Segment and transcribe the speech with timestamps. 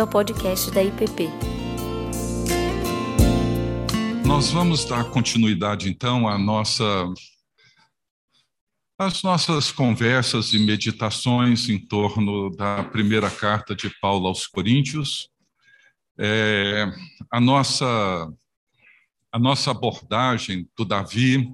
[0.00, 1.28] bem-vindo ao podcast da IPP.
[4.26, 6.84] Nós vamos dar continuidade então à nossa
[8.98, 15.28] às nossas conversas e meditações em torno da primeira carta de Paulo aos Coríntios.
[16.18, 16.86] É,
[17.30, 17.86] a nossa
[19.32, 21.52] a nossa abordagem do Davi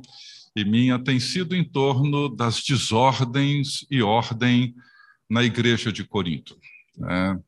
[0.57, 4.75] e minha tem sido em torno das desordens e ordem
[5.29, 6.57] na igreja de Corinto.
[6.97, 7.39] Né?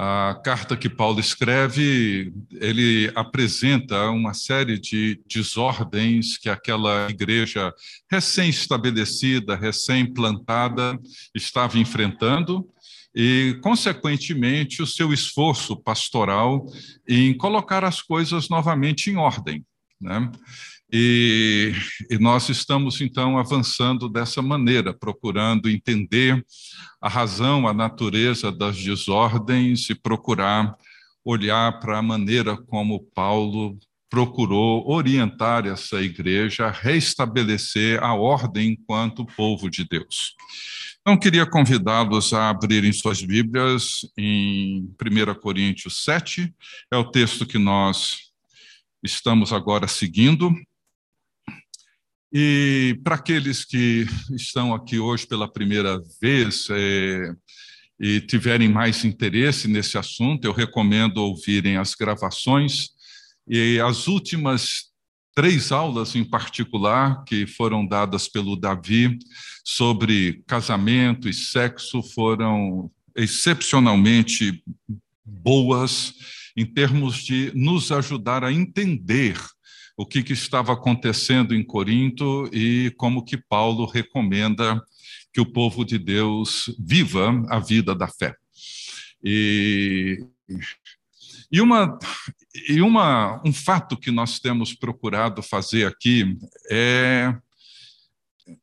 [0.00, 7.74] A carta que Paulo escreve, ele apresenta uma série de desordens que aquela igreja
[8.08, 10.96] recém-estabelecida, recém-plantada,
[11.34, 12.64] estava enfrentando,
[13.12, 16.64] e, consequentemente, o seu esforço pastoral
[17.08, 19.66] em colocar as coisas novamente em ordem.
[20.00, 20.30] Né?
[20.90, 21.74] E,
[22.10, 26.42] e, nós estamos, então, avançando dessa maneira, procurando entender
[27.00, 30.74] a razão, a natureza das desordens e procurar
[31.22, 39.68] olhar para a maneira como Paulo procurou orientar essa igreja restabelecer a ordem enquanto povo
[39.68, 40.34] de Deus.
[41.00, 46.52] Então, queria convidá-los a abrirem suas Bíblias em 1 Coríntios 7,
[46.90, 48.28] é o texto que nós
[49.02, 50.52] estamos agora seguindo.
[52.32, 57.32] E para aqueles que estão aqui hoje pela primeira vez é,
[57.98, 62.90] e tiverem mais interesse nesse assunto, eu recomendo ouvirem as gravações
[63.48, 64.88] e as últimas
[65.34, 69.18] três aulas em particular que foram dadas pelo Davi
[69.64, 74.62] sobre casamento e sexo foram excepcionalmente
[75.24, 76.12] boas
[76.56, 79.38] em termos de nos ajudar a entender
[79.98, 84.80] o que, que estava acontecendo em Corinto e como que Paulo recomenda
[85.32, 88.36] que o povo de Deus viva a vida da fé.
[89.24, 90.24] E,
[91.50, 91.98] e, uma,
[92.68, 96.38] e uma, um fato que nós temos procurado fazer aqui
[96.70, 97.34] é,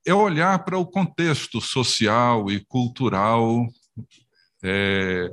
[0.06, 3.68] é olhar para o contexto social e cultural
[4.64, 5.30] é,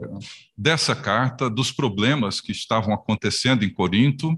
[0.58, 4.36] dessa carta, dos problemas que estavam acontecendo em Corinto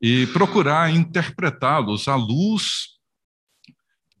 [0.00, 2.94] e procurar interpretá-los à luz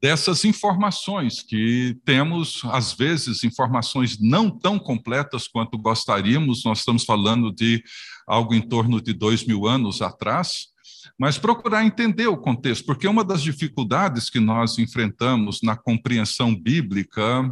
[0.00, 6.62] dessas informações que temos, às vezes, informações não tão completas quanto gostaríamos.
[6.62, 7.82] Nós estamos falando de
[8.26, 10.66] algo em torno de dois mil anos atrás,
[11.18, 17.42] mas procurar entender o contexto, porque uma das dificuldades que nós enfrentamos na compreensão bíblica,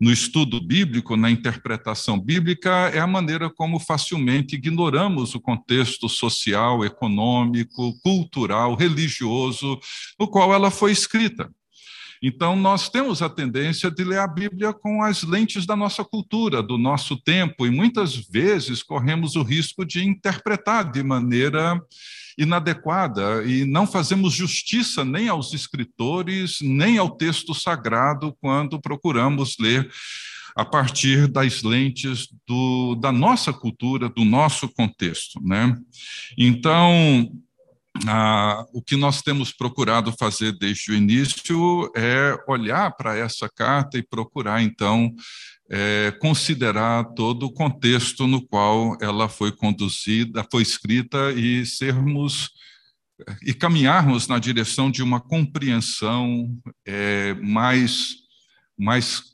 [0.00, 6.84] no estudo bíblico, na interpretação bíblica, é a maneira como facilmente ignoramos o contexto social,
[6.84, 9.78] econômico, cultural, religioso,
[10.18, 11.50] no qual ela foi escrita.
[12.22, 16.62] Então, nós temos a tendência de ler a Bíblia com as lentes da nossa cultura,
[16.62, 21.80] do nosso tempo, e muitas vezes corremos o risco de interpretar de maneira
[22.38, 29.90] inadequada e não fazemos justiça nem aos escritores, nem ao texto sagrado quando procuramos ler
[30.54, 35.40] a partir das lentes do, da nossa cultura, do nosso contexto.
[35.42, 35.76] Né?
[36.36, 37.30] Então,
[38.06, 43.98] ah, o que nós temos procurado fazer desde o início é olhar para essa carta
[43.98, 45.14] e procurar, então,
[45.70, 52.50] é, considerar todo o contexto no qual ela foi conduzida, foi escrita e sermos
[53.42, 58.14] e caminharmos na direção de uma compreensão é, mais
[58.78, 59.27] mais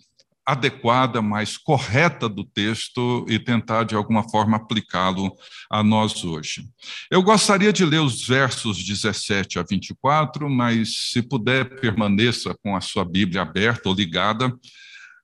[0.46, 5.34] adequada, mais correta do texto e tentar, de alguma forma, aplicá-lo
[5.70, 6.68] a nós hoje.
[7.10, 12.80] Eu gostaria de ler os versos 17 a 24, mas, se puder, permaneça com a
[12.80, 14.52] sua Bíblia aberta ou ligada,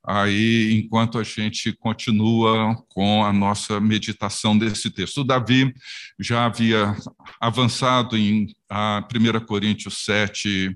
[0.06, 5.20] aí enquanto a gente continua com a nossa meditação desse texto.
[5.20, 5.72] O Davi
[6.18, 6.96] já havia
[7.38, 10.74] avançado em 1 Coríntios 7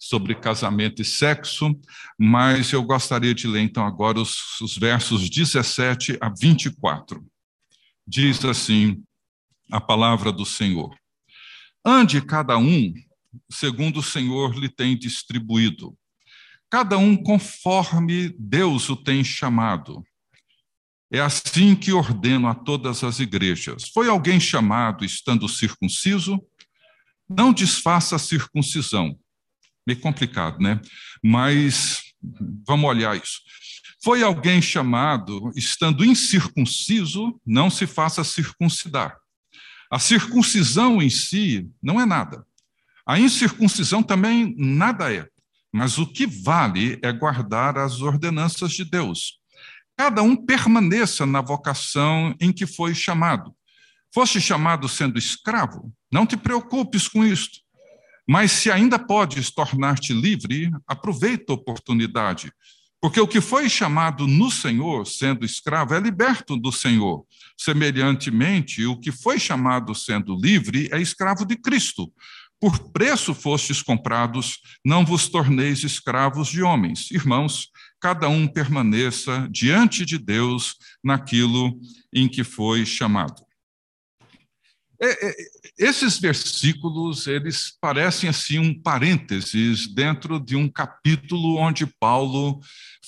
[0.00, 1.78] sobre casamento e sexo,
[2.18, 7.24] mas eu gostaria de ler então agora os, os versos 17 a 24.
[8.06, 9.00] Diz assim
[9.70, 10.92] a palavra do Senhor:
[11.84, 12.92] Ande cada um
[13.48, 15.96] segundo o Senhor lhe tem distribuído
[16.70, 20.04] cada um conforme Deus o tem chamado.
[21.12, 23.88] É assim que ordeno a todas as igrejas.
[23.92, 26.40] Foi alguém chamado estando circunciso?
[27.28, 29.18] Não desfaça a circuncisão.
[29.86, 30.80] Meio complicado, né?
[31.22, 32.02] Mas
[32.66, 33.40] vamos olhar isso.
[34.02, 37.38] Foi alguém chamado estando incircunciso?
[37.44, 39.16] Não se faça circuncidar.
[39.90, 42.46] A circuncisão em si não é nada.
[43.06, 45.26] A incircuncisão também nada é.
[45.72, 49.38] Mas o que vale é guardar as ordenanças de Deus.
[49.96, 53.54] cada um permaneça na vocação em que foi chamado.
[54.14, 55.92] Foste chamado sendo escravo?
[56.10, 57.58] Não te preocupes com isto.
[58.28, 62.52] Mas se ainda podes tornar-te livre, aproveita a oportunidade.
[63.00, 67.24] Porque o que foi chamado no Senhor, sendo escravo, é liberto do Senhor.
[67.56, 72.12] Semelhantemente, o que foi chamado sendo livre é escravo de Cristo.
[72.60, 77.10] Por preço fostes comprados, não vos torneis escravos de homens.
[77.10, 81.80] Irmãos, cada um permaneça diante de Deus naquilo
[82.12, 83.42] em que foi chamado.
[85.02, 85.34] É, é,
[85.78, 92.60] esses versículos, eles parecem assim um parênteses dentro de um capítulo onde Paulo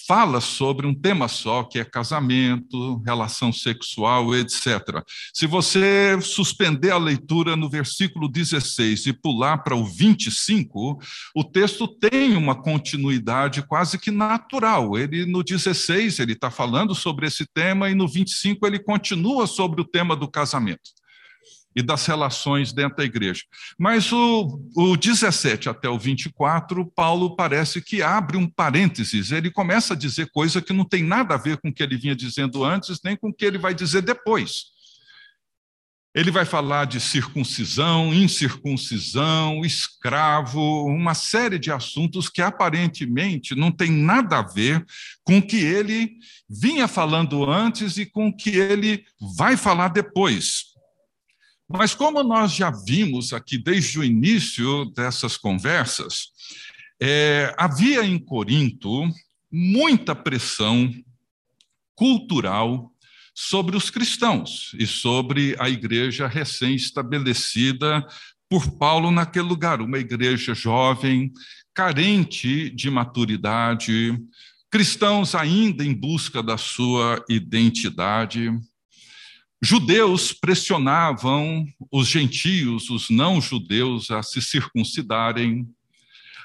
[0.07, 5.05] fala sobre um tema só, que é casamento, relação sexual, etc.
[5.35, 10.99] Se você suspender a leitura no versículo 16 e pular para o 25,
[11.37, 14.97] o texto tem uma continuidade quase que natural.
[14.97, 19.83] Ele no 16 ele está falando sobre esse tema e no 25 ele continua sobre
[19.83, 21.02] o tema do casamento
[21.75, 23.43] e das relações dentro da igreja.
[23.79, 29.95] Mas o, o 17 até o 24, Paulo parece que abre um parênteses, ele começa
[29.95, 32.65] a dizer coisa que não tem nada a ver com o que ele vinha dizendo
[32.65, 34.73] antes, nem com o que ele vai dizer depois.
[36.15, 43.91] Ele vai falar de circuncisão, incircuncisão, escravo, uma série de assuntos que aparentemente não tem
[43.91, 44.85] nada a ver
[45.25, 46.19] com o que ele
[46.49, 49.07] vinha falando antes e com o que ele
[49.39, 50.72] vai falar depois.
[51.69, 56.29] Mas, como nós já vimos aqui desde o início dessas conversas,
[57.01, 59.09] é, havia em Corinto
[59.51, 60.93] muita pressão
[61.95, 62.93] cultural
[63.35, 68.07] sobre os cristãos e sobre a igreja recém-estabelecida
[68.49, 71.33] por Paulo naquele lugar, uma igreja jovem,
[71.75, 74.19] carente de maturidade,
[74.71, 78.51] cristãos ainda em busca da sua identidade.
[79.65, 85.69] Judeus pressionavam os gentios, os não-judeus, a se circuncidarem.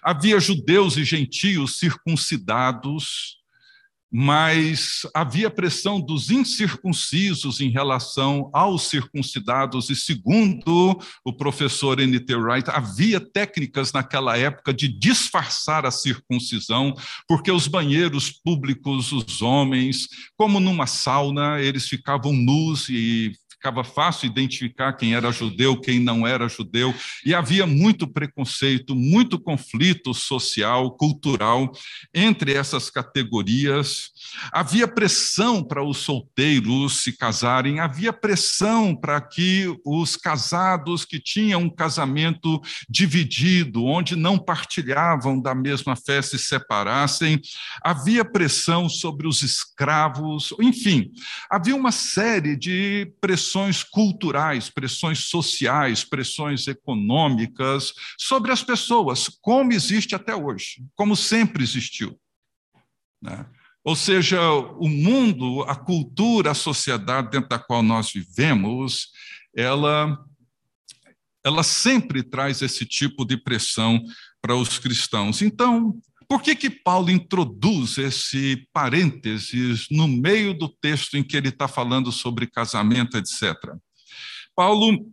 [0.04, 3.38] Havia judeus e gentios circuncidados
[4.12, 12.36] mas havia pressão dos incircuncisos em relação aos circuncidados, e segundo o professor N.T.
[12.36, 16.94] Wright, havia técnicas naquela época de disfarçar a circuncisão,
[17.27, 20.07] porque os banheiros públicos, os homens,
[20.38, 26.27] como numa sauna, eles ficavam nus e ficava fácil identificar quem era judeu, quem não
[26.27, 26.94] era judeu,
[27.25, 31.71] e havia muito preconceito, muito conflito social, cultural
[32.13, 34.12] entre essas categorias.
[34.51, 41.62] Havia pressão para os solteiros se casarem, havia pressão para que os casados que tinham
[41.62, 47.42] um casamento dividido, onde não partilhavam da mesma fé, se separassem,
[47.81, 51.12] havia pressão sobre os escravos, enfim,
[51.50, 53.46] havia uma série de pressões
[53.83, 62.19] culturais, pressões sociais, pressões econômicas sobre as pessoas, como existe até hoje, como sempre existiu.
[63.21, 63.45] Né?
[63.83, 69.11] Ou seja, o mundo, a cultura, a sociedade dentro da qual nós vivemos,
[69.55, 70.17] ela,
[71.44, 74.03] ela sempre traz esse tipo de pressão
[74.41, 75.41] para os cristãos.
[75.41, 75.97] Então,
[76.27, 81.68] por que, que Paulo introduz esse parênteses no meio do texto em que ele está
[81.68, 83.56] falando sobre casamento, etc.?
[84.56, 85.07] Paulo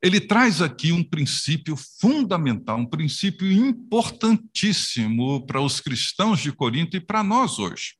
[0.00, 7.00] ele traz aqui um princípio fundamental, um princípio importantíssimo para os cristãos de Corinto e
[7.00, 7.94] para nós hoje.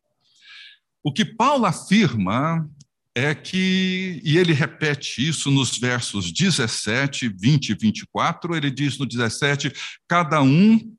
[1.02, 2.68] O que Paulo afirma
[3.14, 9.04] é que, e ele repete isso nos versos 17, 20 e 24, ele diz no
[9.04, 9.73] 17:
[10.06, 10.97] cada um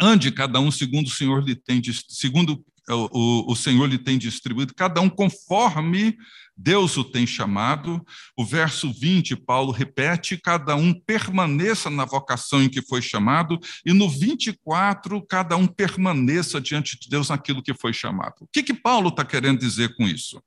[0.00, 4.74] ande cada um segundo o Senhor lhe tem segundo o, o Senhor lhe tem distribuído,
[4.74, 6.16] cada um conforme
[6.56, 8.04] Deus o tem chamado.
[8.36, 13.58] O verso 20, Paulo repete: cada um permaneça na vocação em que foi chamado.
[13.84, 18.34] E no 24, cada um permaneça diante de Deus naquilo que foi chamado.
[18.40, 20.42] O que, que Paulo está querendo dizer com isso?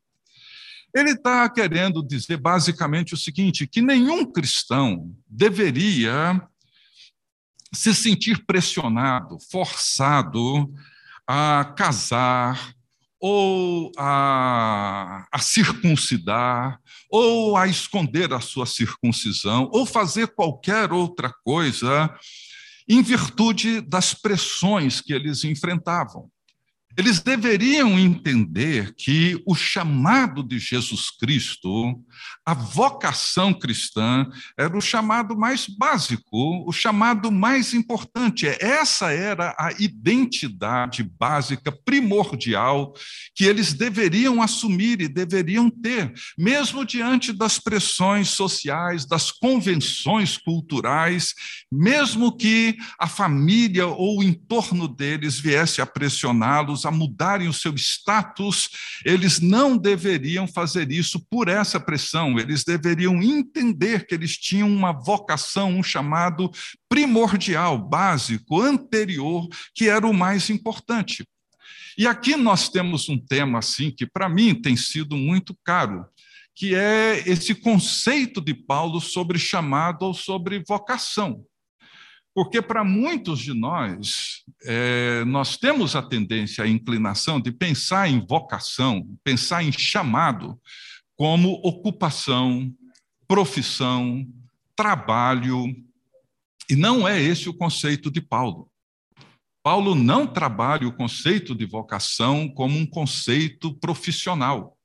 [0.94, 6.46] Ele está querendo dizer basicamente o seguinte: que nenhum cristão deveria
[7.74, 10.72] se sentir pressionado, forçado
[11.28, 12.74] a casar,
[13.22, 22.14] ou a, a, circuncidar, ou a esconder a sua circuncisão, ou fazer qualquer outra coisa
[22.90, 26.30] em virtude das pressões que eles enfrentavam.
[26.98, 32.00] Eles deveriam entender que o chamado de Jesus Cristo,
[32.46, 38.46] a vocação cristã, era o chamado mais básico, o chamado mais importante.
[38.60, 42.94] Essa era a identidade básica, primordial,
[43.36, 51.34] que eles deveriam assumir e deveriam ter, mesmo diante das pressões sociais, das convenções culturais,
[51.72, 57.74] mesmo que a família ou o entorno deles viesse a pressioná-los a mudarem o seu
[57.76, 58.70] status,
[59.06, 64.92] eles não deveriam fazer isso por essa pressão, eles deveriam entender que eles tinham uma
[64.92, 66.52] vocação, um chamado
[66.90, 71.26] primordial, básico, anterior, que era o mais importante.
[71.98, 76.06] E aqui nós temos um tema assim que para mim tem sido muito caro,
[76.56, 81.46] que é esse conceito de Paulo sobre chamado ou sobre vocação.
[82.34, 88.26] Porque para muitos de nós, é, nós temos a tendência, a inclinação de pensar em
[88.26, 90.60] vocação, pensar em chamado
[91.18, 92.74] como ocupação,
[93.28, 94.26] profissão,
[94.76, 95.66] trabalho,
[96.70, 98.72] e não é esse o conceito de Paulo.
[99.62, 104.78] Paulo não trabalha o conceito de vocação como um conceito profissional,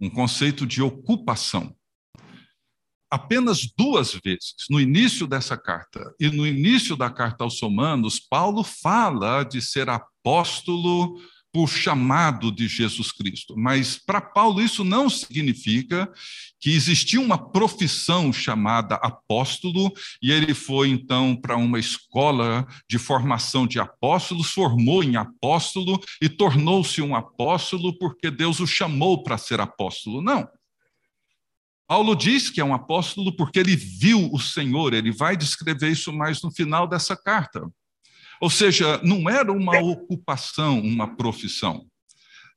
[0.00, 1.76] um conceito de ocupação
[3.12, 8.64] apenas duas vezes, no início dessa carta e no início da carta aos Romanos, Paulo
[8.64, 11.20] fala de ser apóstolo
[11.52, 13.54] por chamado de Jesus Cristo.
[13.54, 16.10] Mas para Paulo isso não significa
[16.58, 19.92] que existia uma profissão chamada apóstolo
[20.22, 26.30] e ele foi então para uma escola de formação de apóstolos, formou em apóstolo e
[26.30, 30.22] tornou-se um apóstolo porque Deus o chamou para ser apóstolo.
[30.22, 30.48] Não.
[31.86, 36.12] Paulo diz que é um apóstolo porque ele viu o Senhor, ele vai descrever isso
[36.12, 37.62] mais no final dessa carta.
[38.40, 41.86] Ou seja, não era uma ocupação, uma profissão.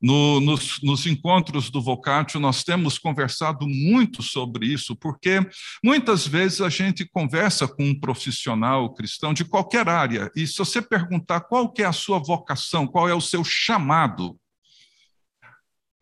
[0.02, 5.40] No, nos, nos, encontros do Vocatio, nós temos conversado muito sobre isso, porque
[5.84, 10.82] muitas vezes a gente conversa com um profissional cristão de qualquer área, e se você
[10.82, 14.38] perguntar qual é a sua vocação, qual é o seu chamado,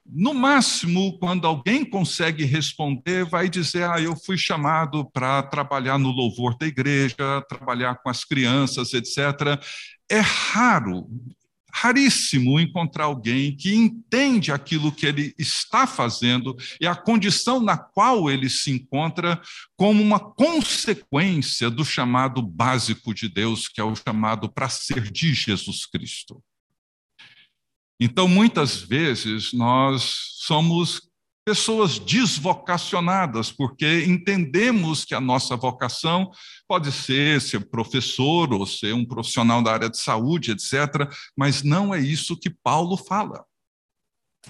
[0.05, 6.11] no máximo, quando alguém consegue responder, vai dizer: Ah, eu fui chamado para trabalhar no
[6.11, 9.59] louvor da igreja, trabalhar com as crianças, etc.
[10.09, 11.07] É raro,
[11.73, 18.29] raríssimo encontrar alguém que entende aquilo que ele está fazendo e a condição na qual
[18.29, 19.41] ele se encontra
[19.75, 25.33] como uma consequência do chamado básico de Deus, que é o chamado para ser de
[25.33, 26.43] Jesus Cristo.
[28.05, 31.09] Então, muitas vezes, nós somos
[31.45, 36.29] pessoas desvocacionadas, porque entendemos que a nossa vocação
[36.67, 41.95] pode ser ser professor ou ser um profissional da área de saúde, etc., mas não
[41.95, 43.45] é isso que Paulo fala.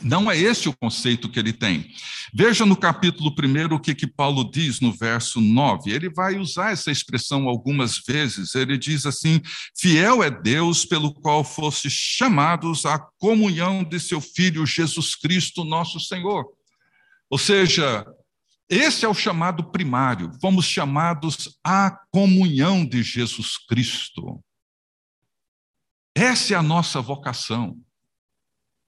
[0.01, 1.93] Não é esse o conceito que ele tem.
[2.33, 5.91] Veja no capítulo 1 o que, que Paulo diz no verso 9.
[5.91, 8.55] Ele vai usar essa expressão algumas vezes.
[8.55, 9.39] Ele diz assim:
[9.77, 15.99] Fiel é Deus pelo qual fostes chamados à comunhão de seu Filho Jesus Cristo, nosso
[15.99, 16.45] Senhor.
[17.29, 18.05] Ou seja,
[18.69, 20.31] esse é o chamado primário.
[20.41, 24.43] Fomos chamados à comunhão de Jesus Cristo.
[26.15, 27.77] Essa é a nossa vocação.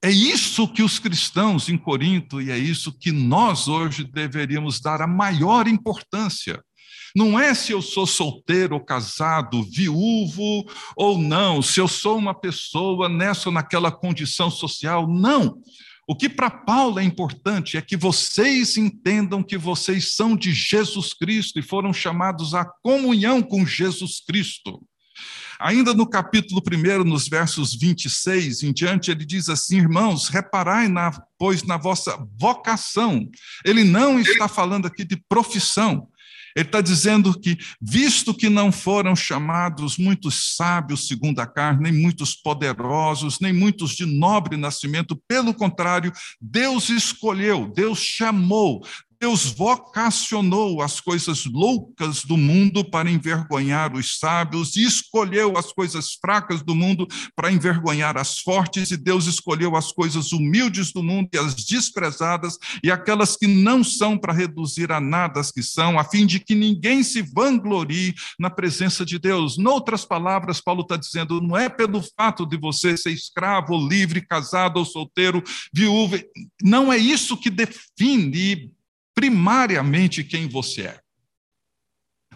[0.05, 5.01] É isso que os cristãos em Corinto e é isso que nós hoje deveríamos dar
[5.01, 6.63] a maior importância.
[7.15, 10.63] Não é se eu sou solteiro ou casado, viúvo
[10.95, 15.57] ou não, se eu sou uma pessoa nessa ou naquela condição social, não.
[16.07, 21.15] O que para Paulo é importante é que vocês entendam que vocês são de Jesus
[21.15, 24.83] Cristo e foram chamados à comunhão com Jesus Cristo.
[25.59, 31.11] Ainda no capítulo 1, nos versos 26 em diante, ele diz assim: Irmãos, reparai, na,
[31.37, 33.29] pois, na vossa vocação.
[33.63, 36.09] Ele não está falando aqui de profissão.
[36.55, 42.01] Ele está dizendo que, visto que não foram chamados muitos sábios segundo a carne, nem
[42.01, 48.85] muitos poderosos, nem muitos de nobre nascimento, pelo contrário, Deus escolheu, Deus chamou,
[49.25, 56.13] Deus vocacionou as coisas loucas do mundo para envergonhar os sábios, e escolheu as coisas
[56.21, 61.27] fracas do mundo para envergonhar as fortes, e Deus escolheu as coisas humildes do mundo
[61.33, 65.97] e as desprezadas, e aquelas que não são para reduzir a nada as que são,
[65.97, 69.57] a fim de que ninguém se vanglorie na presença de Deus.
[69.57, 74.77] Noutras palavras, Paulo está dizendo: não é pelo fato de você ser escravo, livre, casado
[74.77, 76.21] ou solteiro, viúva,
[76.61, 78.74] não é isso que define
[79.15, 80.99] primariamente quem você é.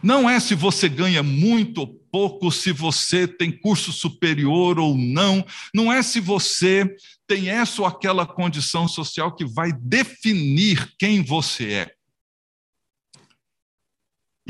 [0.02, 5.46] Não é se você ganha muito ou pouco, se você tem curso superior ou não,
[5.76, 6.96] não é se você
[7.28, 11.99] tem essa ou aquela condição social que vai definir quem você é.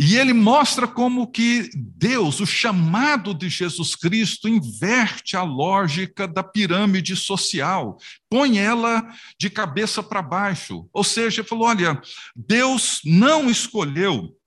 [0.01, 6.41] E ele mostra como que Deus, o chamado de Jesus Cristo, inverte a lógica da
[6.41, 7.97] pirâmide social,
[8.29, 9.05] põe ela
[9.37, 10.87] de cabeça para baixo.
[10.93, 12.01] Ou seja, falou: olha,
[12.33, 14.38] Deus não escolheu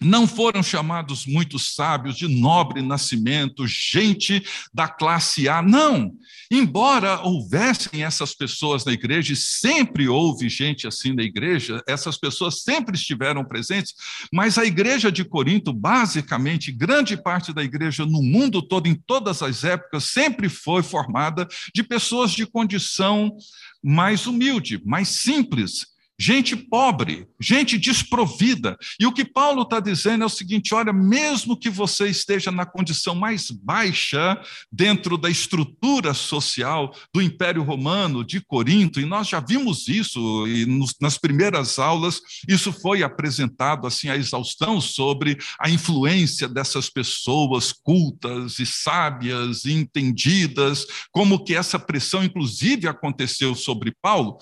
[0.00, 5.60] não foram chamados muitos sábios de nobre nascimento, gente da classe A.
[5.60, 6.12] Não.
[6.50, 12.62] Embora houvessem essas pessoas na igreja, e sempre houve gente assim na igreja, essas pessoas
[12.62, 13.94] sempre estiveram presentes,
[14.32, 19.42] mas a igreja de Corinto, basicamente, grande parte da igreja no mundo todo, em todas
[19.42, 23.36] as épocas, sempre foi formada de pessoas de condição
[23.82, 28.76] mais humilde, mais simples gente pobre, gente desprovida.
[28.98, 32.66] E o que Paulo está dizendo é o seguinte: olha, mesmo que você esteja na
[32.66, 39.38] condição mais baixa dentro da estrutura social do Império Romano, de Corinto, e nós já
[39.38, 46.48] vimos isso nos, nas primeiras aulas, isso foi apresentado assim a exaustão sobre a influência
[46.48, 54.38] dessas pessoas cultas e sábias e entendidas, como que essa pressão, inclusive, aconteceu sobre Paulo.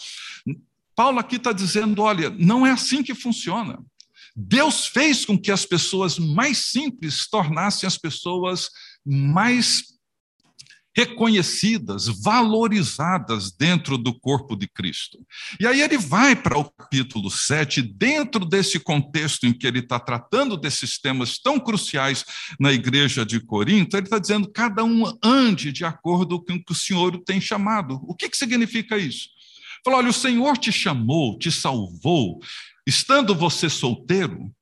[0.96, 3.78] Paulo aqui está dizendo: olha, não é assim que funciona.
[4.34, 8.68] Deus fez com que as pessoas mais simples tornassem as pessoas
[9.04, 9.96] mais
[10.96, 15.18] reconhecidas, valorizadas dentro do corpo de Cristo.
[15.60, 20.00] E aí ele vai para o capítulo 7, dentro desse contexto em que ele está
[20.00, 22.24] tratando desses temas tão cruciais
[22.58, 26.72] na igreja de Corinto, ele está dizendo: cada um ande de acordo com o que
[26.72, 28.00] o Senhor tem chamado.
[28.04, 29.35] O que, que significa isso?
[29.86, 32.40] Falou: olha, o Senhor te chamou, te salvou,
[32.84, 34.52] estando você solteiro,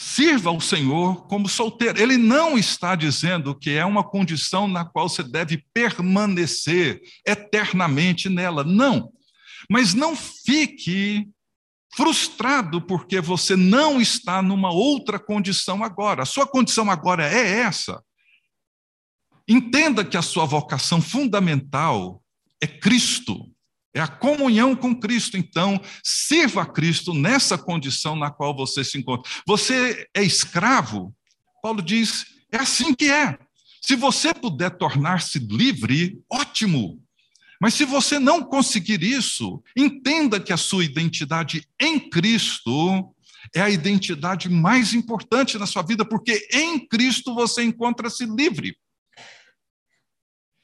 [0.00, 1.96] sirva ao Senhor como solteiro.
[1.96, 8.64] Ele não está dizendo que é uma condição na qual você deve permanecer eternamente nela.
[8.64, 9.12] Não.
[9.70, 11.28] Mas não fique
[11.94, 16.24] frustrado porque você não está numa outra condição agora.
[16.24, 18.02] A sua condição agora é essa.
[19.46, 22.20] Entenda que a sua vocação fundamental
[22.60, 23.48] é Cristo.
[23.94, 25.36] É a comunhão com Cristo.
[25.36, 29.30] Então, sirva a Cristo nessa condição na qual você se encontra.
[29.46, 31.14] Você é escravo?
[31.62, 33.38] Paulo diz: é assim que é.
[33.80, 37.02] Se você puder tornar-se livre, ótimo.
[37.60, 43.14] Mas se você não conseguir isso, entenda que a sua identidade em Cristo
[43.54, 48.76] é a identidade mais importante na sua vida, porque em Cristo você encontra-se livre.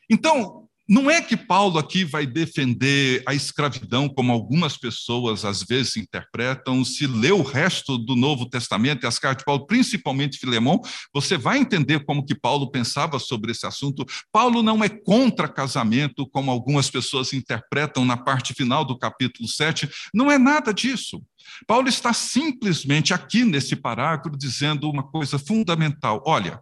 [0.08, 5.96] Então, não é que Paulo aqui vai defender a escravidão, como algumas pessoas às vezes
[5.96, 6.84] interpretam.
[6.84, 10.80] Se lê o resto do Novo Testamento e as cartas de Paulo, principalmente Filemão,
[11.12, 14.04] você vai entender como que Paulo pensava sobre esse assunto.
[14.30, 19.88] Paulo não é contra casamento, como algumas pessoas interpretam na parte final do capítulo 7.
[20.12, 21.22] Não é nada disso.
[21.66, 26.22] Paulo está simplesmente aqui nesse parágrafo dizendo uma coisa fundamental.
[26.26, 26.60] Olha,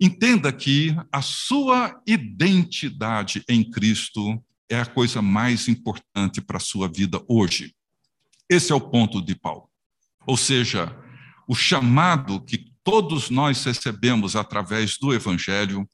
[0.00, 6.88] Entenda que a sua identidade em Cristo é a coisa mais importante para a sua
[6.88, 7.74] vida hoje.
[8.48, 9.68] Esse é o ponto de Paulo.
[10.26, 10.96] Ou seja,
[11.46, 15.88] o chamado que todos nós recebemos através do Evangelho,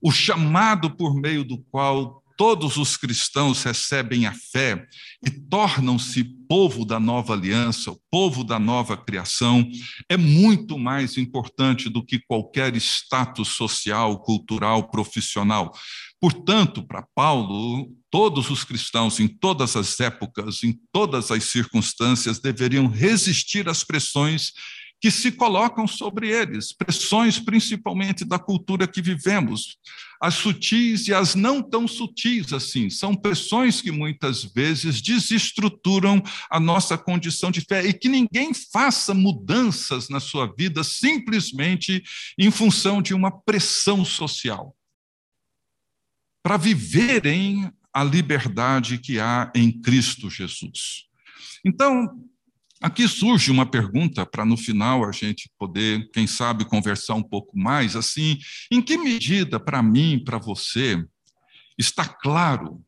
[0.00, 4.86] o chamado por meio do qual todos os cristãos recebem a fé
[5.26, 9.68] e tornam-se povo da nova aliança, o povo da nova criação,
[10.08, 15.76] é muito mais importante do que qualquer status social, cultural, profissional.
[16.20, 22.86] Portanto, para Paulo, todos os cristãos, em todas as épocas, em todas as circunstâncias, deveriam
[22.86, 24.52] resistir às pressões
[25.00, 29.78] que se colocam sobre eles, pressões principalmente da cultura que vivemos,
[30.20, 36.58] as sutis e as não tão sutis assim, são pressões que muitas vezes desestruturam a
[36.58, 42.02] nossa condição de fé e que ninguém faça mudanças na sua vida simplesmente
[42.36, 44.74] em função de uma pressão social.
[46.42, 51.04] Para viverem a liberdade que há em Cristo Jesus.
[51.64, 52.24] Então,
[52.80, 57.58] Aqui surge uma pergunta para no final a gente poder, quem sabe, conversar um pouco
[57.58, 57.96] mais.
[57.96, 58.38] Assim,
[58.70, 61.04] em que medida, para mim, para você,
[61.76, 62.80] está claro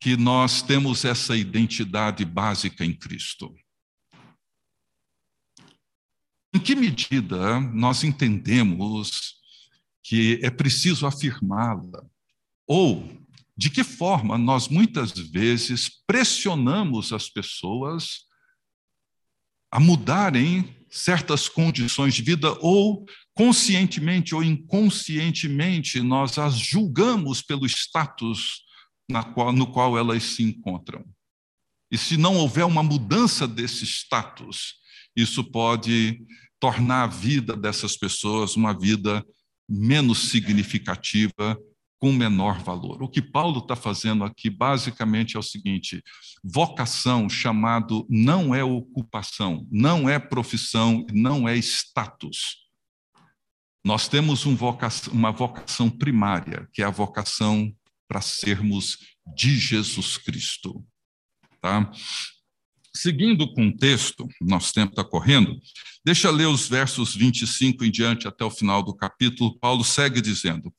[0.00, 3.54] que nós temos essa identidade básica em Cristo?
[6.54, 9.34] Em que medida nós entendemos
[10.02, 12.02] que é preciso afirmá-la?
[12.66, 13.06] Ou
[13.54, 18.31] de que forma nós muitas vezes pressionamos as pessoas
[19.72, 28.60] a mudarem certas condições de vida, ou conscientemente ou inconscientemente, nós as julgamos pelo status
[29.34, 31.02] qual, no qual elas se encontram.
[31.90, 34.74] E se não houver uma mudança desse status,
[35.16, 36.22] isso pode
[36.60, 39.24] tornar a vida dessas pessoas uma vida
[39.68, 41.58] menos significativa,
[42.02, 43.00] com menor valor.
[43.00, 46.02] O que Paulo está fazendo aqui, basicamente, é o seguinte:
[46.42, 52.68] vocação, chamado, não é ocupação, não é profissão, não é status.
[53.84, 57.72] Nós temos um vocação, uma vocação primária, que é a vocação
[58.08, 58.98] para sermos
[59.36, 60.84] de Jesus Cristo.
[61.60, 61.88] Tá?
[62.94, 65.58] Seguindo o texto, nosso tempo está correndo,
[66.04, 69.58] deixa eu ler os versos 25 em diante até o final do capítulo.
[69.58, 70.72] Paulo segue dizendo: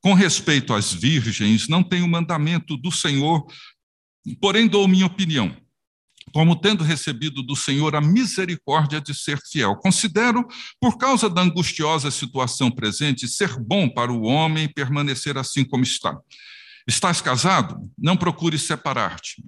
[0.00, 3.46] Com respeito às virgens, não tenho mandamento do Senhor,
[4.40, 5.56] porém dou minha opinião.
[6.32, 9.74] Como tendo recebido do Senhor a misericórdia de ser fiel.
[9.76, 10.46] Considero,
[10.80, 16.16] por causa da angustiosa situação presente, ser bom para o homem permanecer assim como está.
[16.86, 17.76] Estás casado?
[17.98, 19.42] Não procures separar-te.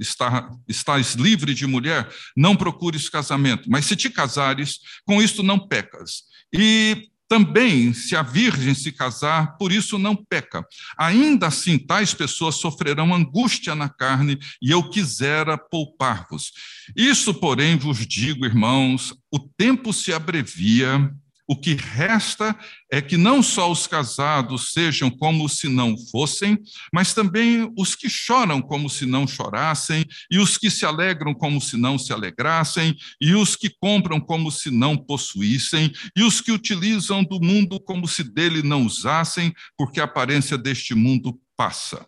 [0.68, 2.08] Estás livre de mulher?
[2.36, 3.68] Não procures casamento.
[3.70, 6.22] Mas se te casares, com isto não pecas.
[6.52, 10.62] E também, se a virgem se casar, por isso não peca.
[10.98, 16.52] Ainda assim, tais pessoas sofrerão angústia na carne, e eu quisera poupar-vos.
[16.94, 21.10] Isso, porém, vos digo, irmãos, o tempo se abrevia
[21.46, 22.56] o que resta
[22.90, 26.56] é que não só os casados sejam como se não fossem,
[26.92, 31.60] mas também os que choram como se não chorassem, e os que se alegram como
[31.60, 36.52] se não se alegrassem, e os que compram como se não possuíssem, e os que
[36.52, 42.06] utilizam do mundo como se dele não usassem, porque a aparência deste mundo passa.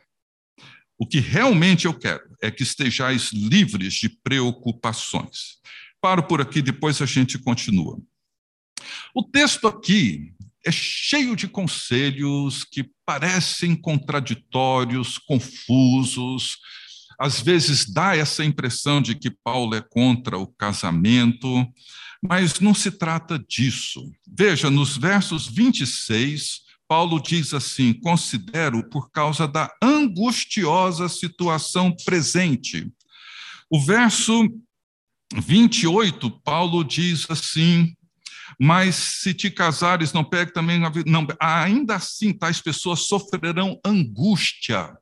[0.97, 5.59] O que realmente eu quero é que estejais livres de preocupações.
[6.01, 8.01] Paro por aqui, depois a gente continua.
[9.15, 10.33] O texto aqui
[10.65, 16.57] é cheio de conselhos que parecem contraditórios, confusos.
[17.19, 21.47] Às vezes dá essa impressão de que Paulo é contra o casamento,
[22.23, 24.11] mas não se trata disso.
[24.27, 32.91] Veja, nos versos 26, Paulo diz assim: considero por causa da angustiosa situação presente.
[33.71, 34.49] O verso
[35.35, 37.95] 28, Paulo diz assim:
[38.59, 40.81] mas se te casares, não pegue também.
[41.07, 44.97] Não, ainda assim, tais pessoas sofrerão angústia.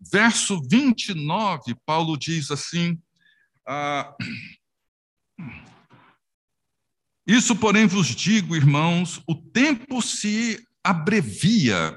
[0.00, 2.98] Verso 29, Paulo diz assim.
[3.66, 4.14] Ah,
[7.26, 11.94] isso, porém, vos digo, irmãos, o tempo se abrevia.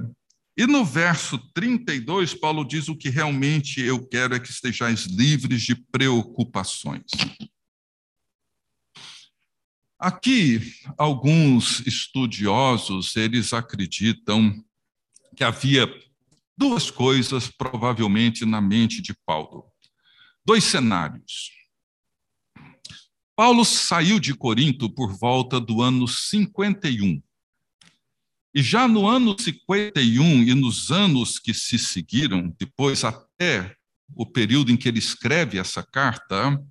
[0.55, 5.61] E no verso 32, Paulo diz: O que realmente eu quero é que estejais livres
[5.61, 7.03] de preocupações.
[9.99, 10.61] Aqui,
[10.95, 14.63] alguns estudiosos, eles acreditam
[15.35, 15.87] que havia
[16.55, 19.65] duas coisas provavelmente na mente de Paulo.
[20.45, 21.51] Dois cenários.
[23.35, 27.21] Paulo saiu de Corinto por volta do ano 51.
[28.53, 33.75] E já no ano 51 e nos anos que se seguiram, depois até
[34.15, 36.63] o período em que ele escreve essa carta,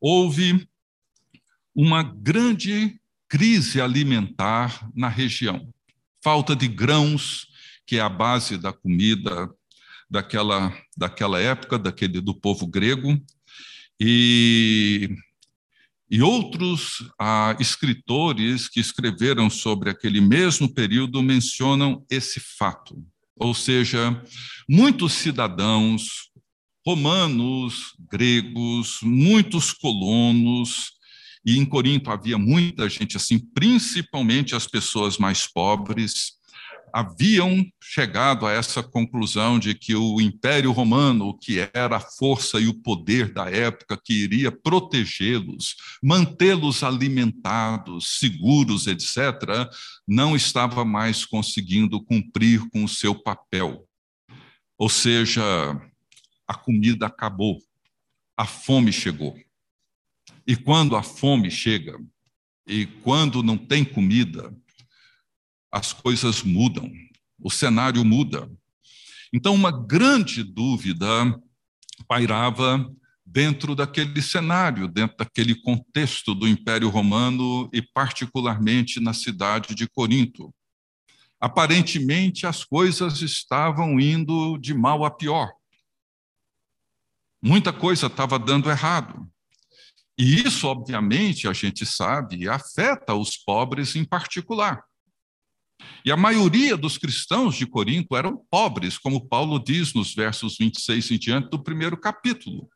[0.00, 0.68] houve
[1.76, 5.68] uma grande crise alimentar na região.
[6.24, 7.46] Falta de grãos,
[7.86, 9.50] que é a base da comida
[10.08, 13.20] daquela, daquela época, daquele do povo grego,
[14.00, 15.10] e,
[16.10, 23.04] e outros ah, escritores que escreveram sobre aquele mesmo período mencionam esse fato.
[23.36, 24.22] Ou seja,
[24.66, 26.30] muitos cidadãos
[26.86, 30.95] romanos, gregos, muitos colonos,
[31.46, 36.32] e em Corinto havia muita gente assim, principalmente as pessoas mais pobres,
[36.92, 42.66] haviam chegado a essa conclusão de que o Império Romano, que era a força e
[42.66, 49.70] o poder da época que iria protegê-los, mantê-los alimentados, seguros, etc.,
[50.08, 53.86] não estava mais conseguindo cumprir com o seu papel.
[54.78, 55.42] Ou seja,
[56.48, 57.58] a comida acabou,
[58.36, 59.36] a fome chegou.
[60.46, 61.98] E quando a fome chega,
[62.66, 64.54] e quando não tem comida,
[65.70, 66.90] as coisas mudam,
[67.38, 68.50] o cenário muda.
[69.32, 71.06] Então, uma grande dúvida
[72.08, 72.88] pairava
[73.24, 80.54] dentro daquele cenário, dentro daquele contexto do Império Romano e, particularmente, na cidade de Corinto.
[81.40, 85.52] Aparentemente, as coisas estavam indo de mal a pior.
[87.42, 89.28] Muita coisa estava dando errado.
[90.18, 94.82] E isso, obviamente, a gente sabe, afeta os pobres em particular.
[96.04, 101.10] E a maioria dos cristãos de Corinto eram pobres, como Paulo diz nos versos 26
[101.10, 102.68] em diante do primeiro capítulo.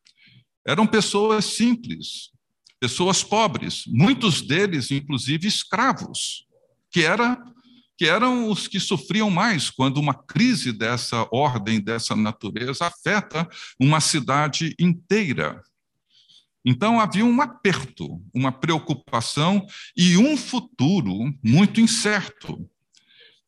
[0.66, 2.30] Eram pessoas simples,
[2.78, 6.46] pessoas pobres, muitos deles, inclusive, escravos,
[6.90, 7.42] que, era,
[7.96, 13.48] que eram os que sofriam mais quando uma crise dessa ordem, dessa natureza, afeta
[13.78, 15.62] uma cidade inteira.
[16.64, 22.68] Então havia um aperto, uma preocupação e um futuro muito incerto.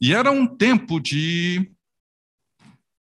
[0.01, 1.71] E era um tempo de,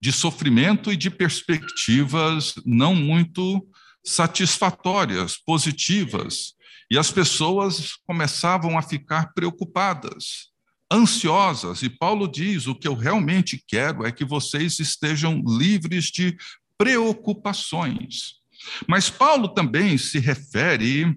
[0.01, 3.66] de sofrimento e de perspectivas não muito
[4.05, 6.55] satisfatórias, positivas.
[6.90, 10.51] E as pessoas começavam a ficar preocupadas,
[10.92, 11.83] ansiosas.
[11.83, 16.37] E Paulo diz: o que eu realmente quero é que vocês estejam livres de
[16.77, 18.41] preocupações.
[18.87, 21.16] Mas Paulo também se refere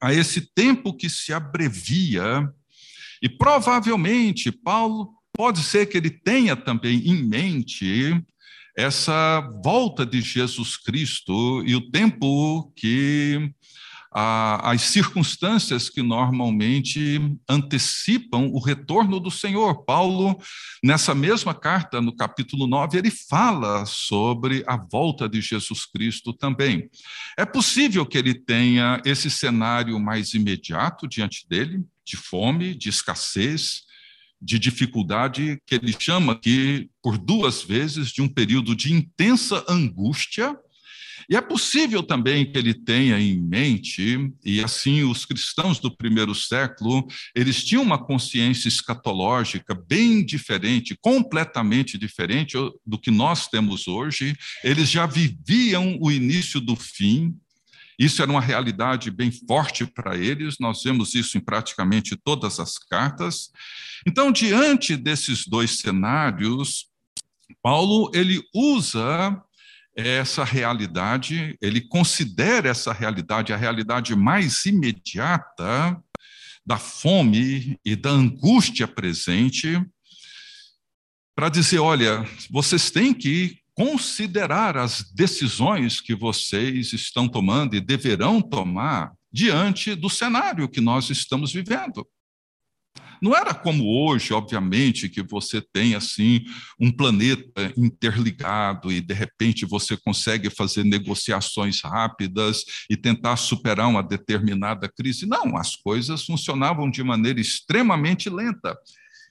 [0.00, 2.48] a esse tempo que se abrevia,
[3.20, 8.20] e provavelmente Paulo pode ser que ele tenha também em mente
[8.76, 13.52] essa volta de Jesus Cristo e o tempo que
[14.10, 19.84] as circunstâncias que normalmente antecipam o retorno do Senhor.
[19.84, 20.40] Paulo,
[20.82, 26.88] nessa mesma carta, no capítulo 9, ele fala sobre a volta de Jesus Cristo também.
[27.36, 33.82] É possível que ele tenha esse cenário mais imediato diante dele, de fome, de escassez,
[34.40, 40.56] de dificuldade, que ele chama aqui, por duas vezes, de um período de intensa angústia
[41.28, 46.34] e é possível também que ele tenha em mente, e assim os cristãos do primeiro
[46.34, 54.34] século, eles tinham uma consciência escatológica bem diferente, completamente diferente do que nós temos hoje.
[54.64, 57.36] Eles já viviam o início do fim,
[57.98, 62.78] isso era uma realidade bem forte para eles, nós vemos isso em praticamente todas as
[62.78, 63.50] cartas.
[64.06, 66.86] Então, diante desses dois cenários,
[67.60, 69.42] Paulo ele usa
[70.06, 76.00] essa realidade, ele considera essa realidade a realidade mais imediata
[76.64, 79.82] da fome e da angústia presente,
[81.34, 88.40] para dizer: olha, vocês têm que considerar as decisões que vocês estão tomando e deverão
[88.40, 92.06] tomar diante do cenário que nós estamos vivendo.
[93.20, 96.44] Não era como hoje, obviamente, que você tem assim
[96.80, 104.02] um planeta interligado e de repente você consegue fazer negociações rápidas e tentar superar uma
[104.02, 105.26] determinada crise.
[105.26, 108.76] Não, as coisas funcionavam de maneira extremamente lenta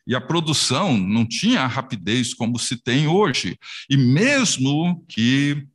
[0.08, 3.60] e a produção não tinha a rapidez como se tem hoje.
[3.90, 5.68] E mesmo que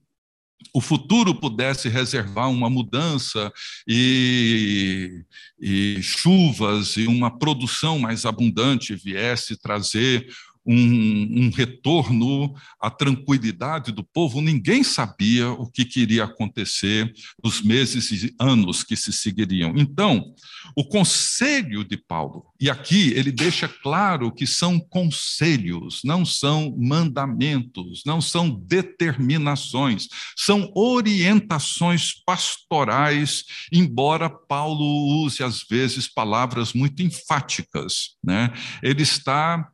[0.72, 3.52] o futuro pudesse reservar uma mudança
[3.86, 5.24] e,
[5.60, 10.26] e, chuvas e uma produção mais abundante viesse trazer
[10.64, 18.10] um, um, retorno à tranquilidade do povo, ninguém sabia o que queria acontecer nos meses
[18.10, 19.74] e anos que se seguiriam.
[19.76, 20.32] Então,
[20.76, 28.02] o conselho de Paulo, e aqui ele deixa claro que são conselhos, não são mandamentos,
[28.06, 38.52] não são determinações, são orientações pastorais, embora Paulo use às vezes palavras muito enfáticas, né?
[38.82, 39.68] Ele está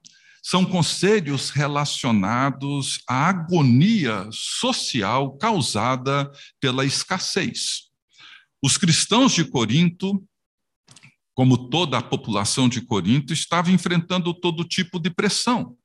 [0.49, 7.91] são conselhos relacionados à agonia social causada pela escassez.
[8.63, 10.27] Os cristãos de Corinto,
[11.35, 15.77] como toda a população de Corinto, estavam enfrentando todo tipo de pressão.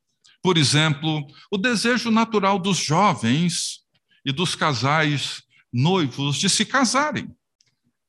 [0.41, 3.81] Por exemplo, o desejo natural dos jovens
[4.25, 7.27] e dos casais noivos de se casarem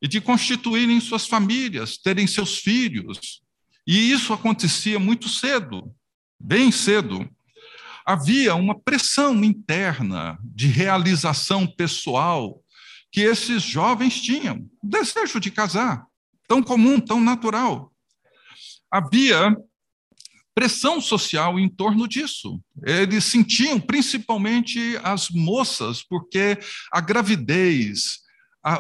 [0.01, 3.43] e de constituírem suas famílias, terem seus filhos.
[3.85, 5.93] E isso acontecia muito cedo
[6.39, 7.29] bem cedo,
[8.05, 12.61] havia uma pressão interna de realização pessoal
[13.11, 16.05] que esses jovens tinham, o desejo de casar,
[16.49, 17.93] tão comum, tão natural.
[18.91, 19.57] Havia
[20.55, 22.61] pressão social em torno disso.
[22.85, 26.59] Eles sentiam, principalmente as moças, porque
[26.93, 28.21] a gravidez,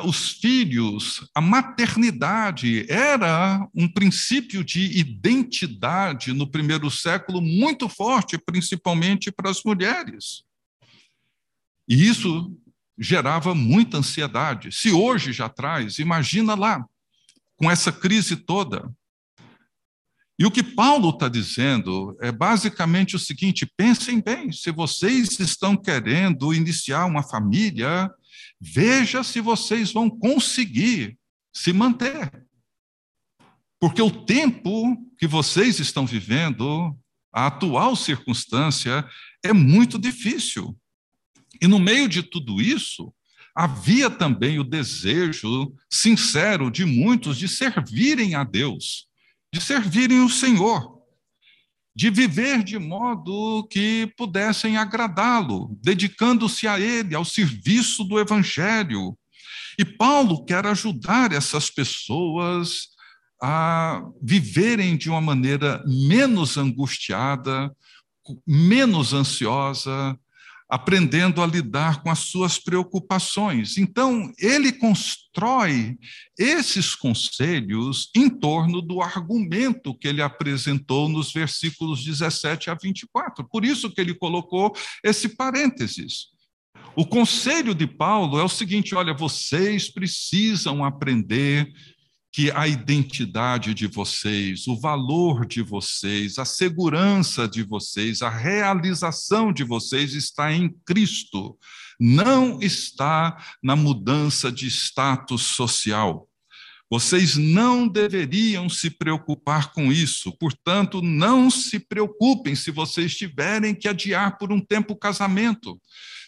[0.04, 9.30] os filhos, a maternidade era um princípio de identidade no primeiro século muito forte, principalmente
[9.30, 10.42] para as mulheres.
[11.86, 12.56] E isso
[12.98, 14.72] gerava muita ansiedade.
[14.72, 16.82] Se hoje já traz, imagina lá,
[17.56, 18.90] com essa crise toda.
[20.38, 25.76] E o que Paulo está dizendo é basicamente o seguinte: pensem bem, se vocês estão
[25.76, 28.10] querendo iniciar uma família,
[28.66, 31.18] Veja se vocês vão conseguir
[31.52, 32.32] se manter.
[33.78, 36.98] Porque o tempo que vocês estão vivendo,
[37.30, 39.06] a atual circunstância,
[39.44, 40.74] é muito difícil.
[41.60, 43.14] E no meio de tudo isso,
[43.54, 49.06] havia também o desejo sincero de muitos de servirem a Deus,
[49.52, 50.93] de servirem o Senhor,
[51.94, 59.16] de viver de modo que pudessem agradá-lo, dedicando-se a Ele, ao serviço do Evangelho.
[59.78, 62.88] E Paulo quer ajudar essas pessoas
[63.40, 67.70] a viverem de uma maneira menos angustiada,
[68.46, 70.18] menos ansiosa,
[70.74, 73.78] aprendendo a lidar com as suas preocupações.
[73.78, 75.96] Então, ele constrói
[76.36, 83.48] esses conselhos em torno do argumento que ele apresentou nos versículos 17 a 24.
[83.48, 86.34] Por isso que ele colocou esse parênteses.
[86.96, 91.72] O conselho de Paulo é o seguinte: olha, vocês precisam aprender
[92.34, 99.52] que a identidade de vocês, o valor de vocês, a segurança de vocês, a realização
[99.52, 101.56] de vocês está em Cristo,
[101.98, 106.28] não está na mudança de status social.
[106.94, 113.88] Vocês não deveriam se preocupar com isso, portanto, não se preocupem se vocês tiverem que
[113.88, 115.76] adiar por um tempo o casamento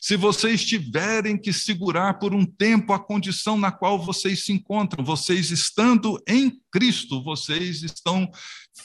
[0.00, 5.04] se vocês tiverem que segurar por um tempo a condição na qual vocês se encontram,
[5.04, 8.30] vocês estando em Cristo, vocês estão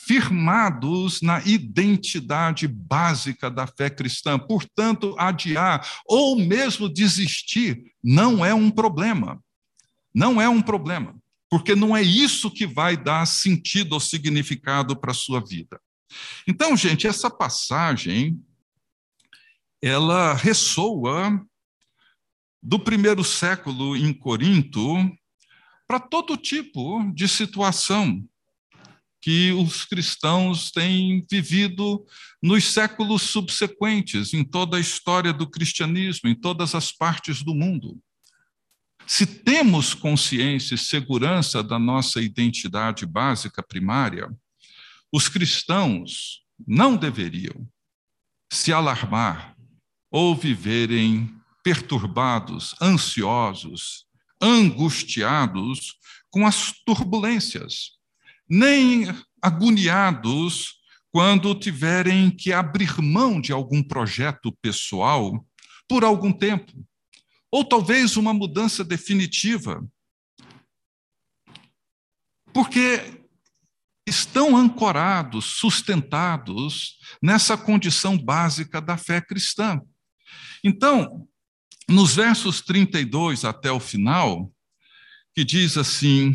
[0.07, 4.39] firmados na identidade básica da fé cristã.
[4.39, 9.39] Portanto, adiar ou mesmo desistir não é um problema.
[10.13, 11.15] Não é um problema,
[11.51, 15.81] porque não é isso que vai dar sentido ou significado para a sua vida.
[16.47, 18.41] Então, gente, essa passagem
[19.81, 21.43] ela ressoa
[22.63, 24.95] do primeiro século em Corinto
[25.85, 28.23] para todo tipo de situação
[29.19, 32.05] que os cristãos têm vivido
[32.41, 37.99] nos séculos subsequentes, em toda a história do cristianismo, em todas as partes do mundo.
[39.07, 44.29] Se temos consciência e segurança da nossa identidade básica primária,
[45.11, 47.67] os cristãos não deveriam
[48.51, 49.55] se alarmar
[50.09, 51.33] ou viverem
[51.63, 54.05] perturbados, ansiosos,
[54.41, 55.95] angustiados
[56.29, 57.91] com as turbulências,
[58.49, 59.05] nem
[59.41, 65.45] agoniados quando tiverem que abrir mão de algum projeto pessoal
[65.87, 66.71] por algum tempo,
[67.51, 69.85] ou talvez uma mudança definitiva.
[72.53, 73.21] Porque
[74.07, 79.81] estão ancorados, sustentados nessa condição básica da fé cristã.
[80.63, 81.27] Então,
[81.87, 84.51] nos versos 32 até o final,
[85.33, 86.33] que diz assim: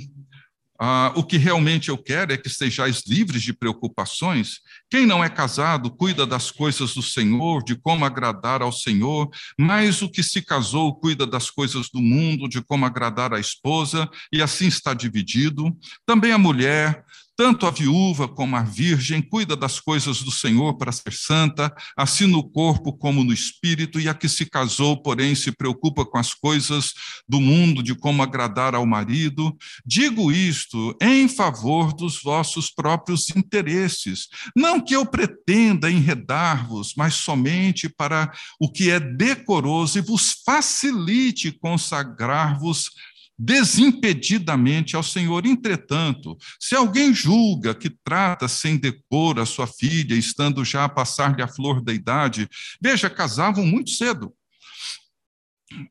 [0.78, 4.60] ah, o que realmente eu quero é que estejais livres de preocupações.
[4.90, 10.02] Quem não é casado cuida das coisas do Senhor, de como agradar ao Senhor, mas
[10.02, 14.42] o que se casou cuida das coisas do mundo, de como agradar à esposa, e
[14.42, 15.76] assim está dividido.
[16.04, 17.04] Também a mulher
[17.36, 22.26] tanto a viúva como a virgem cuida das coisas do Senhor para ser santa, assim
[22.26, 26.32] no corpo como no espírito, e a que se casou, porém, se preocupa com as
[26.32, 26.92] coisas
[27.28, 29.54] do mundo, de como agradar ao marido.
[29.84, 34.28] Digo isto em favor dos vossos próprios interesses.
[34.56, 41.52] Não que eu pretenda enredar-vos, mas somente para o que é decoroso e vos facilite
[41.52, 42.90] consagrar-vos
[43.38, 45.44] desimpedidamente ao Senhor.
[45.44, 51.42] Entretanto, se alguém julga que trata sem decoro a sua filha, estando já a passar-lhe
[51.42, 52.48] a flor da idade,
[52.80, 54.32] veja, casavam muito cedo.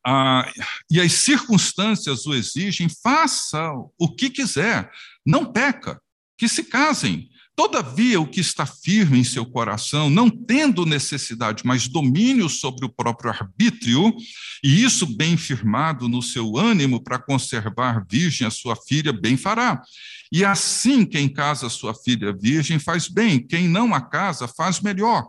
[0.05, 0.49] Ah,
[0.89, 4.89] e as circunstâncias o exigem, faça o que quiser,
[5.25, 6.01] não peca,
[6.38, 11.87] que se casem, Todavia, o que está firme em seu coração, não tendo necessidade, mas
[11.87, 14.13] domínio sobre o próprio arbítrio,
[14.61, 19.81] e isso bem firmado no seu ânimo para conservar virgem a sua filha, bem fará.
[20.31, 25.23] E assim, quem casa sua filha virgem faz bem, quem não a casa faz melhor.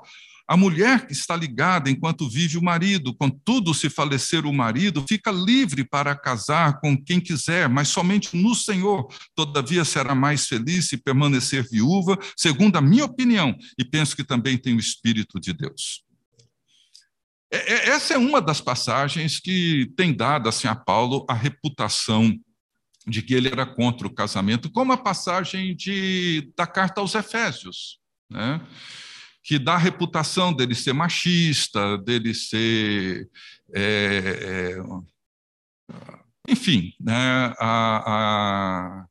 [0.49, 5.31] A mulher que está ligada enquanto vive o marido, contudo, se falecer o marido, fica
[5.31, 9.09] livre para casar com quem quiser, mas somente no Senhor.
[9.35, 14.57] Todavia será mais feliz se permanecer viúva, segundo a minha opinião, e penso que também
[14.57, 16.05] tem o Espírito de Deus.
[17.51, 22.33] É, é, essa é uma das passagens que tem dado assim, a Paulo a reputação
[23.07, 27.99] de que ele era contra o casamento, como a passagem de, da carta aos Efésios.
[28.31, 28.61] Né?
[29.47, 33.31] Que dá a reputação dele ser machista, dele ser
[33.73, 34.77] é,
[35.89, 35.93] é,
[36.49, 39.07] Enfim, né, a, a,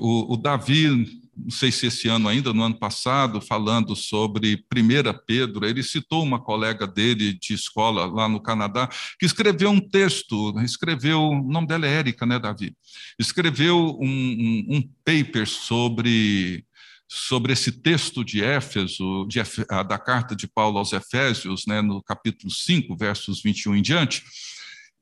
[0.00, 1.06] o, o Davi
[1.38, 6.24] não sei se esse ano ainda, no ano passado, falando sobre 1 Pedro, ele citou
[6.24, 11.68] uma colega dele de escola lá no Canadá, que escreveu um texto, escreveu, o nome
[11.68, 12.74] dela é Érica, né, Davi?
[13.18, 16.64] Escreveu um, um, um paper sobre
[17.08, 19.40] sobre esse texto de Éfeso, de,
[19.88, 24.22] da carta de Paulo aos Efésios, né, no capítulo 5, versos 21 em diante,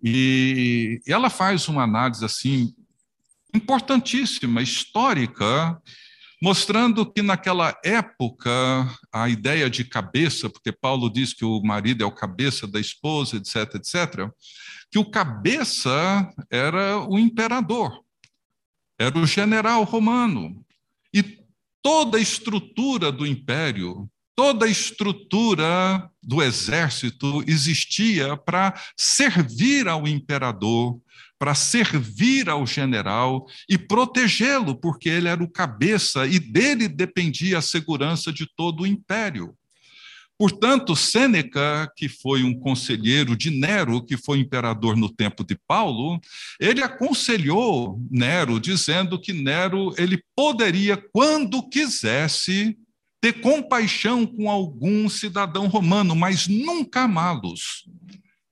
[0.03, 2.73] e ela faz uma análise assim
[3.53, 5.81] importantíssima, histórica,
[6.41, 8.51] mostrando que naquela época
[9.11, 13.37] a ideia de cabeça, porque Paulo diz que o marido é o cabeça da esposa,
[13.37, 14.31] etc, etc,
[14.91, 18.01] que o cabeça era o imperador,
[18.99, 20.65] era o general romano.
[21.13, 21.46] E
[21.87, 31.01] toda a estrutura do império, toda a estrutura do exército existia para servir ao imperador,
[31.39, 37.63] para servir ao general e protegê-lo, porque ele era o cabeça e dele dependia a
[37.63, 39.55] segurança de todo o império.
[40.39, 46.21] Portanto, Sêneca, que foi um conselheiro de Nero, que foi imperador no tempo de Paulo,
[46.61, 52.77] ele aconselhou Nero, dizendo que Nero ele poderia, quando quisesse,
[53.19, 57.89] ter compaixão com algum cidadão romano, mas nunca amá-los.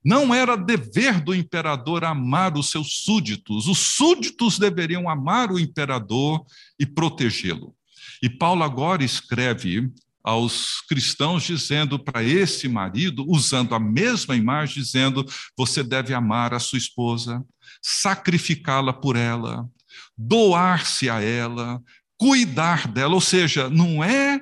[0.03, 6.45] Não era dever do imperador amar os seus súditos, os súditos deveriam amar o imperador
[6.79, 7.75] e protegê-lo.
[8.23, 9.91] E Paulo agora escreve
[10.25, 15.25] aos cristãos dizendo para esse marido, usando a mesma imagem, dizendo:
[15.57, 17.45] você deve amar a sua esposa,
[17.83, 19.69] sacrificá-la por ela,
[20.17, 21.81] doar-se a ela,
[22.17, 23.15] cuidar dela.
[23.15, 24.41] Ou seja, não é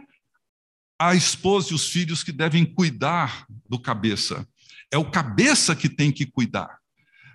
[1.01, 4.47] a esposa e os filhos que devem cuidar do cabeça,
[4.89, 6.82] é o cabeça que tem que cuidar.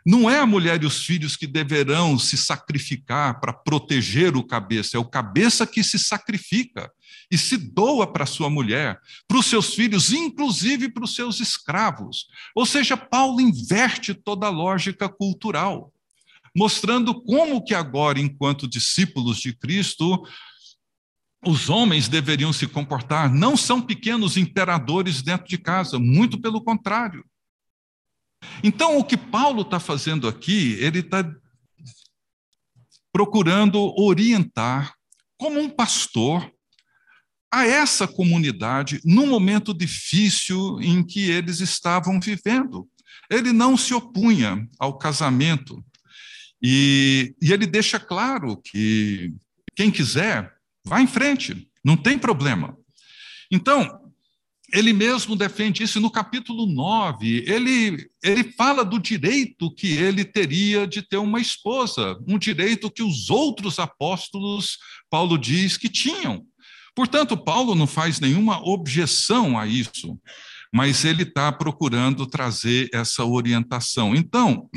[0.10, 4.96] Não é a mulher e os filhos que deverão se sacrificar para proteger o cabeça,
[4.96, 6.90] é o cabeça que se sacrifica
[7.30, 12.28] e se doa para sua mulher, para os seus filhos, inclusive para os seus escravos.
[12.56, 15.92] Ou seja, Paulo inverte toda a lógica cultural,
[16.56, 20.26] mostrando como que agora, enquanto discípulos de Cristo,
[21.46, 27.26] os homens deveriam se comportar, não são pequenos imperadores dentro de casa, muito pelo contrário.
[28.64, 31.30] Então, o que Paulo está fazendo aqui, ele está
[33.12, 34.94] procurando orientar,
[35.38, 36.52] como um pastor,
[37.52, 42.88] a essa comunidade num momento difícil em que eles estavam vivendo.
[43.30, 45.84] Ele não se opunha ao casamento.
[46.62, 49.34] E, e ele deixa claro que
[49.76, 50.54] quem quiser,
[50.86, 52.76] vá em frente, não tem problema.
[53.52, 54.07] Então,
[54.74, 57.46] ele mesmo defende isso no capítulo 9.
[57.48, 63.02] Ele, ele fala do direito que ele teria de ter uma esposa, um direito que
[63.02, 64.78] os outros apóstolos,
[65.10, 66.46] Paulo diz, que tinham.
[66.94, 70.20] Portanto, Paulo não faz nenhuma objeção a isso,
[70.74, 74.16] mas ele está procurando trazer essa orientação.
[74.16, 74.70] Então,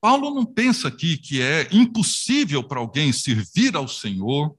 [0.00, 4.56] Paulo não pensa aqui que é impossível para alguém servir ao Senhor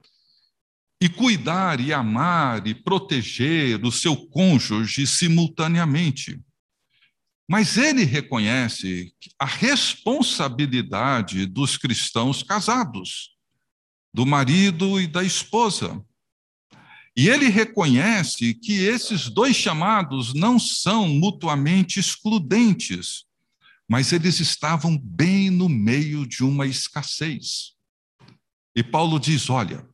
[1.04, 6.40] e cuidar e amar e proteger o seu cônjuge simultaneamente.
[7.46, 13.32] Mas ele reconhece a responsabilidade dos cristãos casados,
[14.14, 16.02] do marido e da esposa.
[17.18, 23.26] E ele reconhece que esses dois chamados não são mutuamente excludentes,
[23.90, 27.74] mas eles estavam bem no meio de uma escassez.
[28.74, 29.86] E Paulo diz: olha,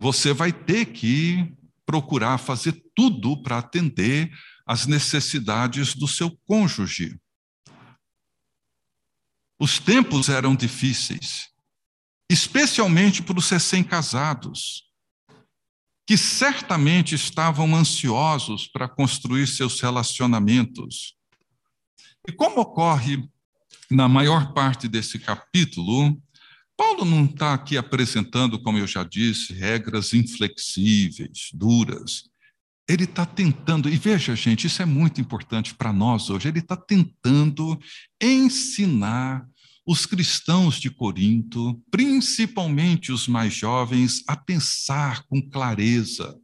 [0.00, 4.32] você vai ter que procurar fazer tudo para atender
[4.66, 7.20] às necessidades do seu cônjuge.
[9.58, 11.50] Os tempos eram difíceis,
[12.30, 14.88] especialmente para os recém-casados,
[16.06, 21.14] que certamente estavam ansiosos para construir seus relacionamentos.
[22.26, 23.28] E como ocorre
[23.90, 26.16] na maior parte desse capítulo,
[26.80, 32.24] Paulo não está aqui apresentando, como eu já disse, regras inflexíveis, duras.
[32.88, 36.78] Ele está tentando, e veja, gente, isso é muito importante para nós hoje, ele está
[36.78, 37.78] tentando
[38.18, 39.46] ensinar
[39.86, 46.34] os cristãos de Corinto, principalmente os mais jovens, a pensar com clareza,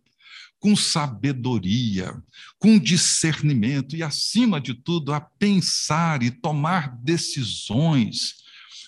[0.61, 2.13] com sabedoria,
[2.59, 8.45] com discernimento e, acima de tudo, a pensar e tomar decisões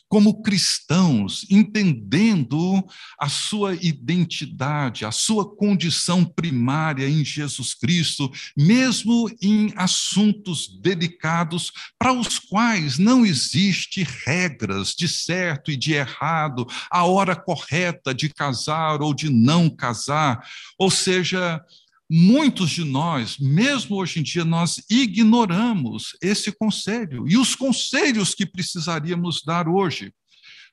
[0.09, 2.83] como cristãos, entendendo
[3.21, 12.13] a sua identidade, a sua condição primária em Jesus Cristo, mesmo em assuntos delicados para
[12.13, 19.03] os quais não existe regras de certo e de errado, a hora correta de casar
[19.03, 20.43] ou de não casar,
[20.79, 21.63] ou seja,
[22.11, 28.47] Muitos de nós, mesmo hoje em dia, nós ignoramos esse conselho e os conselhos que
[28.47, 30.13] precisaríamos dar hoje.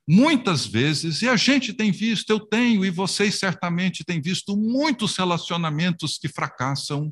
[0.07, 5.17] Muitas vezes, e a gente tem visto, eu tenho, e vocês certamente têm visto, muitos
[5.17, 7.11] relacionamentos que fracassam,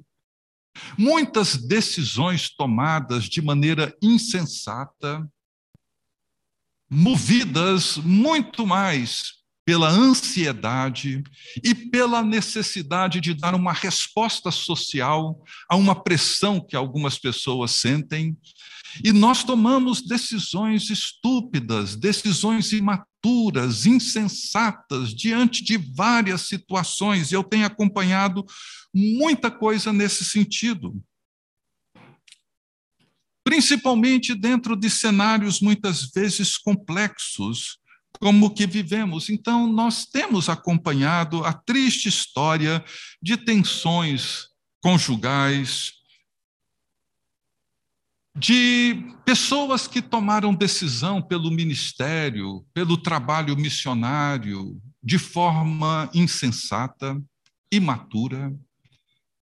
[0.98, 5.28] muitas decisões tomadas de maneira insensata,
[6.90, 11.24] movidas muito mais pela ansiedade
[11.64, 18.38] e pela necessidade de dar uma resposta social a uma pressão que algumas pessoas sentem.
[19.03, 27.32] E nós tomamos decisões estúpidas, decisões imaturas, insensatas, diante de várias situações.
[27.32, 28.45] Eu tenho acompanhado
[28.93, 31.01] muita coisa nesse sentido.
[33.43, 37.78] Principalmente dentro de cenários muitas vezes complexos,
[38.24, 39.30] como que vivemos.
[39.30, 42.82] Então, nós temos acompanhado a triste história
[43.22, 44.48] de tensões
[44.82, 45.92] conjugais,
[48.34, 48.96] de
[49.26, 57.22] pessoas que tomaram decisão pelo ministério, pelo trabalho missionário, de forma insensata,
[57.70, 58.58] imatura,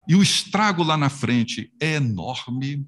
[0.08, 2.84] e o estrago lá na frente é enorme.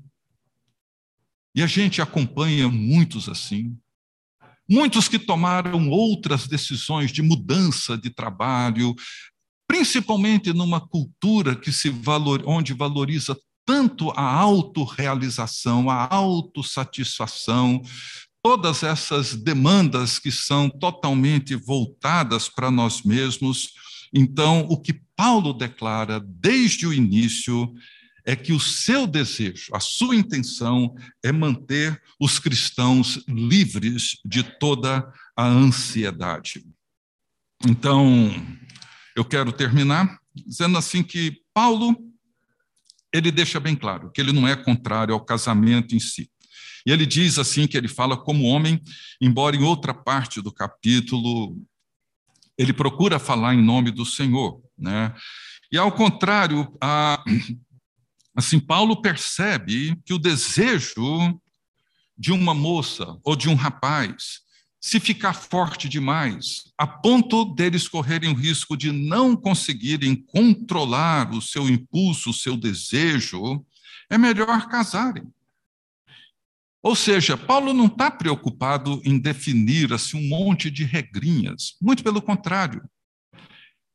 [1.55, 3.79] E a gente acompanha muitos assim.
[4.69, 8.95] Muitos que tomaram outras decisões de mudança de trabalho,
[9.69, 13.37] principalmente numa cultura que se valor, onde valoriza
[13.67, 17.83] tanto a autorrealização, a autossatisfação,
[18.43, 23.71] todas essas demandas que são totalmente voltadas para nós mesmos.
[24.13, 27.73] Então, o que Paulo declara desde o início
[28.27, 35.07] é que o seu desejo, a sua intenção é manter os cristãos livres de toda
[35.37, 36.65] a ansiedade.
[37.67, 38.31] Então,
[39.15, 41.97] eu quero terminar dizendo assim que Paulo
[43.13, 46.29] ele deixa bem claro que ele não é contrário ao casamento em si.
[46.85, 48.83] E ele diz assim que ele fala como homem,
[49.21, 51.57] embora em outra parte do capítulo
[52.59, 55.15] ele procura falar em nome do Senhor, né?
[55.73, 57.23] E ao contrário, a,
[58.35, 61.41] Assim, Paulo percebe que o desejo
[62.17, 64.41] de uma moça ou de um rapaz,
[64.81, 71.41] se ficar forte demais, a ponto deles correrem o risco de não conseguirem controlar o
[71.41, 73.65] seu impulso, o seu desejo,
[74.11, 75.25] é melhor casarem.
[76.83, 82.21] Ou seja, Paulo não está preocupado em definir assim, um monte de regrinhas, muito pelo
[82.21, 82.83] contrário.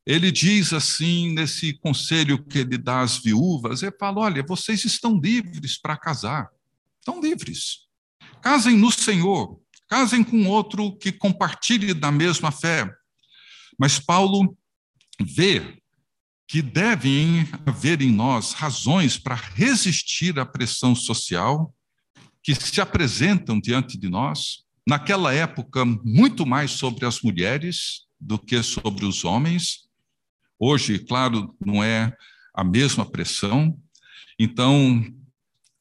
[0.06, 5.20] Ele diz assim, nesse conselho que ele dá às viúvas, ele fala: olha, vocês estão
[5.20, 6.50] livres para casar,
[7.00, 7.88] estão livres.
[8.42, 12.90] Casem no Senhor, casem com outro que compartilhe da mesma fé.
[13.78, 14.58] Mas Paulo
[15.22, 15.80] vê
[16.48, 21.72] que devem haver em nós razões para resistir à pressão social
[22.42, 24.64] que se apresentam diante de nós.
[24.88, 29.89] Naquela época, muito mais sobre as mulheres do que sobre os homens.
[30.60, 32.14] Hoje, claro, não é
[32.54, 33.80] a mesma pressão.
[34.38, 35.04] Então,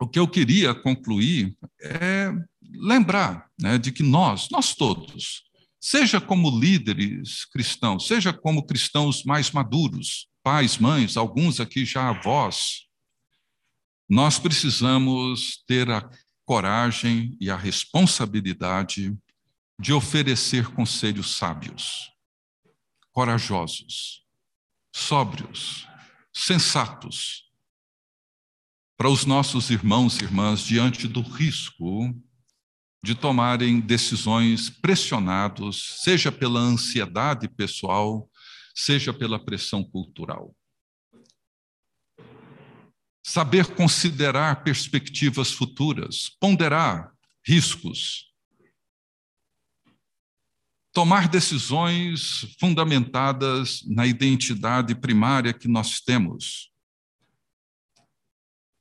[0.01, 5.43] o que eu queria concluir é lembrar né, de que nós, nós todos,
[5.81, 12.87] seja como líderes cristãos, seja como cristãos mais maduros, pais, mães, alguns aqui já avós,
[14.09, 16.09] nós precisamos ter a
[16.45, 19.15] coragem e a responsabilidade
[19.81, 22.11] de oferecer conselhos sábios,
[23.13, 24.25] corajosos,
[24.99, 25.87] sóbrios,
[26.33, 27.45] sensatos,
[28.97, 32.13] para os nossos irmãos e irmãs diante do risco
[33.03, 38.29] de tomarem decisões pressionados, seja pela ansiedade pessoal,
[38.75, 40.55] seja pela pressão cultural.
[43.25, 47.13] Saber considerar perspectivas futuras, ponderar
[47.47, 48.28] riscos,
[50.99, 56.73] tomar decisões fundamentadas na identidade primária que nós temos.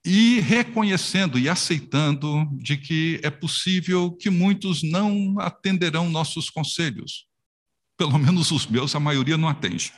[0.04, 7.28] E reconhecendo e aceitando de que é possível que muitos não atenderão nossos conselhos.
[7.96, 9.94] Pelo menos os meus, a maioria não atende.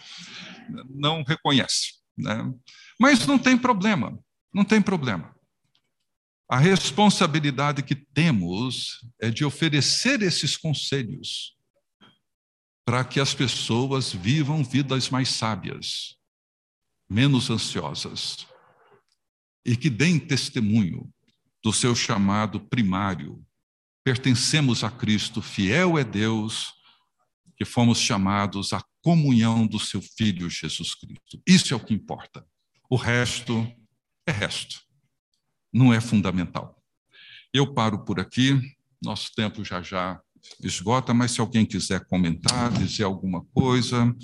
[0.90, 2.00] Não reconhece.
[2.18, 2.52] Né?
[3.00, 4.20] Mas não tem problema,
[4.54, 5.34] não tem problema.
[6.50, 11.58] A responsabilidade que temos é de oferecer esses conselhos
[12.90, 16.18] para que as pessoas vivam vidas mais sábias,
[17.08, 18.48] menos ansiosas,
[19.64, 21.08] e que deem testemunho
[21.64, 23.46] do seu chamado primário.
[24.04, 26.74] Pertencemos a Cristo, fiel é Deus,
[27.56, 31.40] que fomos chamados à comunhão do seu Filho Jesus Cristo.
[31.46, 32.44] Isso é o que importa.
[32.90, 33.72] O resto
[34.26, 34.82] é resto,
[35.72, 36.84] não é fundamental.
[37.54, 38.60] Eu paro por aqui,
[39.00, 40.20] nosso tempo já já
[40.62, 44.16] esgota, mas se alguém quiser comentar, dizer alguma coisa.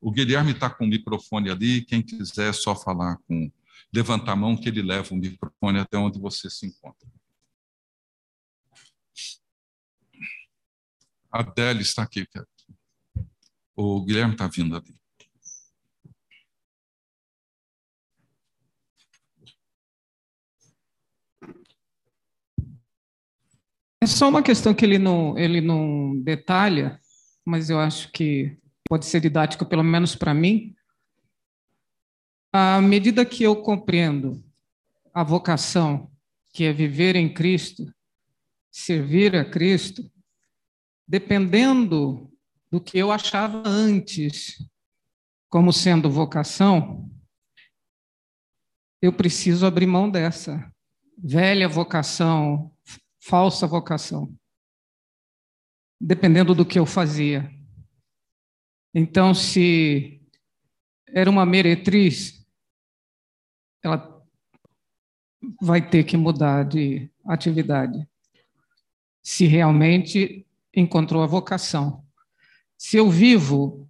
[0.00, 3.50] O Guilherme está com o microfone ali, quem quiser só falar com.
[3.92, 7.08] Levanta a mão que ele leva o microfone até onde você se encontra.
[11.30, 12.26] A Adele está aqui.
[13.74, 14.95] O Guilherme está vindo ali.
[24.06, 27.00] É só uma questão que ele não, ele não detalha,
[27.44, 28.56] mas eu acho que
[28.88, 30.76] pode ser didático, pelo menos para mim.
[32.52, 34.44] À medida que eu compreendo
[35.12, 36.08] a vocação,
[36.52, 37.92] que é viver em Cristo,
[38.70, 40.08] servir a Cristo,
[41.04, 42.30] dependendo
[42.70, 44.64] do que eu achava antes
[45.48, 47.10] como sendo vocação,
[49.02, 50.72] eu preciso abrir mão dessa
[51.18, 52.70] velha vocação
[53.28, 54.32] falsa vocação,
[56.00, 57.50] dependendo do que eu fazia.
[58.94, 60.22] Então, se
[61.08, 62.46] era uma meretriz,
[63.82, 64.24] ela
[65.60, 68.08] vai ter que mudar de atividade,
[69.22, 72.04] se realmente encontrou a vocação.
[72.78, 73.88] Se eu vivo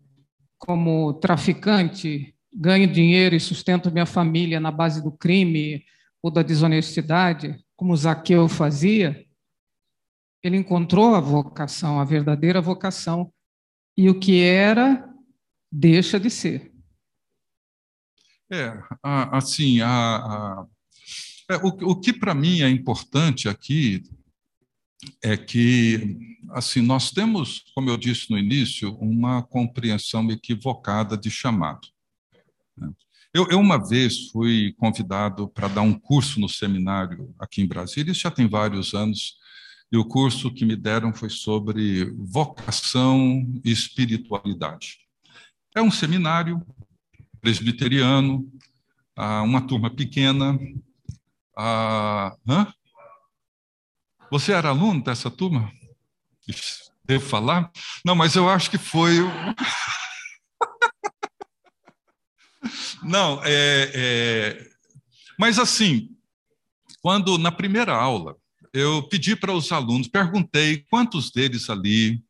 [0.56, 5.84] como traficante, ganho dinheiro e sustento minha família na base do crime
[6.22, 9.25] ou da desonestidade, como Zaqueu fazia,
[10.46, 13.32] ele encontrou a vocação, a verdadeira vocação,
[13.96, 15.08] e o que era
[15.72, 16.72] deixa de ser.
[18.50, 20.66] É, assim, a, a,
[21.50, 24.04] é, o, o que para mim é importante aqui
[25.22, 26.16] é que,
[26.50, 31.88] assim, nós temos, como eu disse no início, uma compreensão equivocada de chamado.
[32.76, 32.88] Né?
[33.34, 38.12] Eu, eu, uma vez fui convidado para dar um curso no seminário aqui em Brasília,
[38.12, 39.36] isso já tem vários anos,
[39.90, 44.98] e o curso que me deram foi sobre vocação e espiritualidade.
[45.74, 46.60] É um seminário
[47.40, 48.50] presbiteriano,
[49.44, 50.58] uma turma pequena.
[54.30, 55.70] Você era aluno dessa turma?
[57.04, 57.70] Devo falar?
[58.04, 59.18] Não, mas eu acho que foi.
[63.02, 64.68] Não, é, é...
[65.38, 66.08] mas assim,
[67.00, 68.36] quando na primeira aula
[68.78, 72.22] eu pedi para os alunos, perguntei quantos deles ali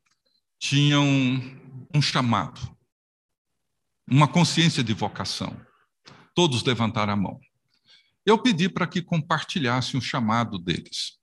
[0.57, 1.05] tinham
[1.93, 2.61] um chamado,
[4.09, 5.59] uma consciência de vocação.
[6.33, 7.37] Todos levantaram a mão.
[8.25, 11.17] Eu pedi para que compartilhassem o chamado deles.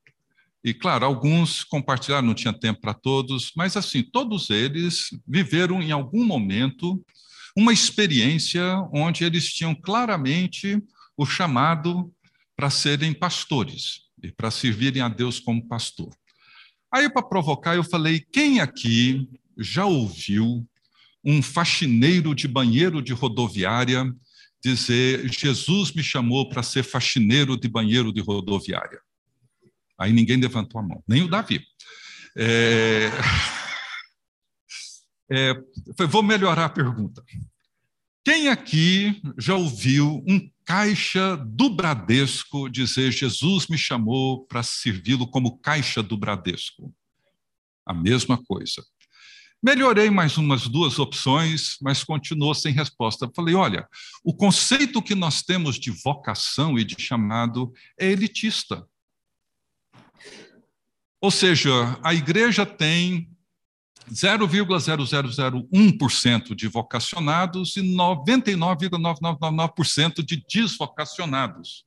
[0.62, 5.90] E, claro, alguns compartilharam, não tinha tempo para todos, mas, assim, todos eles viveram em
[5.90, 7.02] algum momento
[7.56, 8.62] uma experiência
[8.92, 10.82] onde eles tinham claramente
[11.16, 12.12] o chamado
[12.54, 16.10] para serem pastores para servirem a Deus como pastor.
[16.92, 20.66] Aí, para provocar, eu falei: quem aqui já ouviu
[21.24, 24.04] um faxineiro de banheiro de rodoviária
[24.62, 29.00] dizer: Jesus me chamou para ser faxineiro de banheiro de rodoviária?
[29.98, 31.64] Aí ninguém levantou a mão, nem o Davi.
[32.36, 33.10] É...
[35.30, 35.54] É,
[36.06, 37.24] vou melhorar a pergunta.
[38.24, 45.58] Quem aqui já ouviu um caixa do Bradesco dizer: Jesus me chamou para servi-lo como
[45.58, 46.92] caixa do Bradesco.
[47.86, 48.84] A mesma coisa.
[49.62, 53.30] Melhorei mais umas duas opções, mas continuou sem resposta.
[53.34, 53.88] Falei: olha,
[54.22, 58.86] o conceito que nós temos de vocação e de chamado é elitista.
[61.20, 63.33] Ou seja, a igreja tem
[64.10, 71.84] 0,0001% de vocacionados e 99,9999% de desvocacionados.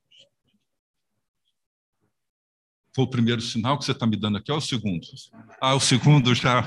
[2.94, 5.06] Foi o primeiro sinal que você está me dando aqui, ou é o segundo?
[5.60, 6.64] Ah, o segundo já.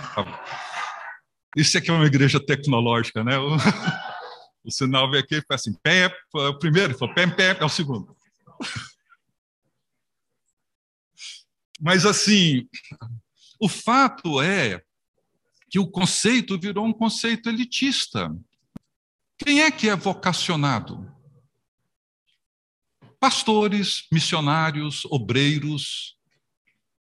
[1.58, 3.38] Isso aqui é uma igreja tecnológica, né?
[3.38, 3.56] O,
[4.64, 7.70] o sinal veio aqui e faz assim, pé, o primeiro, foi pé, pé, é o
[7.70, 8.16] segundo.
[11.82, 12.66] Mas, assim,
[13.60, 14.82] o fato é
[15.72, 18.30] que o conceito virou um conceito elitista.
[19.40, 21.10] Quem é que é vocacionado?
[23.22, 26.18] pastores, missionários, obreiros.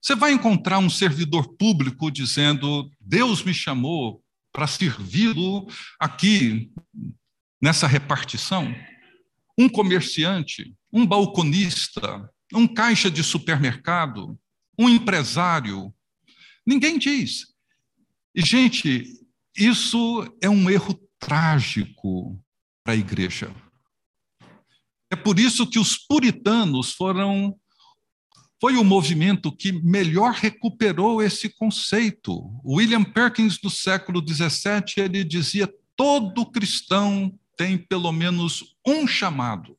[0.01, 5.69] Você vai encontrar um servidor público dizendo: Deus me chamou para servi-lo
[6.01, 6.73] aqui
[7.61, 8.75] nessa repartição.
[9.59, 14.39] Um comerciante, um balconista, um caixa de supermercado,
[14.79, 15.93] um empresário.
[16.67, 17.47] Ninguém diz.
[18.35, 19.05] E, gente,
[19.57, 22.39] isso é um erro trágico
[22.85, 23.55] para a igreja.
[25.11, 27.59] É por isso que os puritanos foram
[28.61, 32.61] foi o movimento que melhor recuperou esse conceito.
[32.65, 39.77] William Perkins, do século XVII, ele dizia: todo cristão tem pelo menos um chamado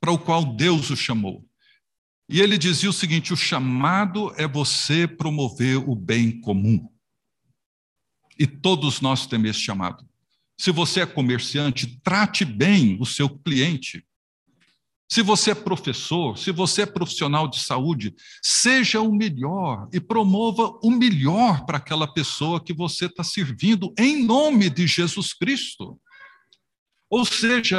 [0.00, 1.44] para o qual Deus o chamou.
[2.28, 6.88] E ele dizia o seguinte: o chamado é você promover o bem comum.
[8.38, 10.06] E todos nós temos esse chamado.
[10.58, 14.04] Se você é comerciante, trate bem o seu cliente.
[15.08, 18.12] Se você é professor, se você é profissional de saúde,
[18.42, 24.24] seja o melhor e promova o melhor para aquela pessoa que você está servindo, em
[24.24, 26.00] nome de Jesus Cristo.
[27.08, 27.78] Ou seja,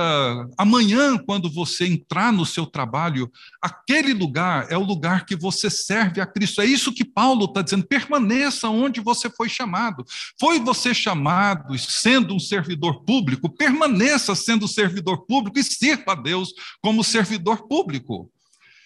[0.57, 3.29] amanhã, quando você entrar no seu trabalho,
[3.61, 6.61] aquele lugar é o lugar que você serve a Cristo.
[6.61, 7.85] É isso que Paulo está dizendo.
[7.85, 10.05] Permaneça onde você foi chamado.
[10.39, 16.53] Foi você chamado sendo um servidor público, permaneça sendo servidor público e sirva a Deus
[16.81, 18.31] como servidor público.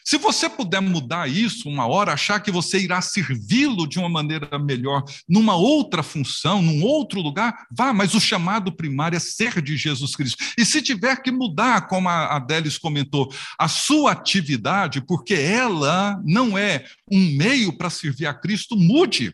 [0.04, 4.58] Se você puder mudar isso uma hora, achar que você irá servi-lo de uma maneira
[4.58, 9.78] melhor, numa outra função, num outro lugar, vá, mas o chamado primário é ser de
[9.78, 10.44] Jesus Cristo.
[10.58, 16.58] E se tiver que mudar, como a Adélis comentou, a sua atividade, porque ela não
[16.58, 19.34] é um meio para servir a Cristo, mude.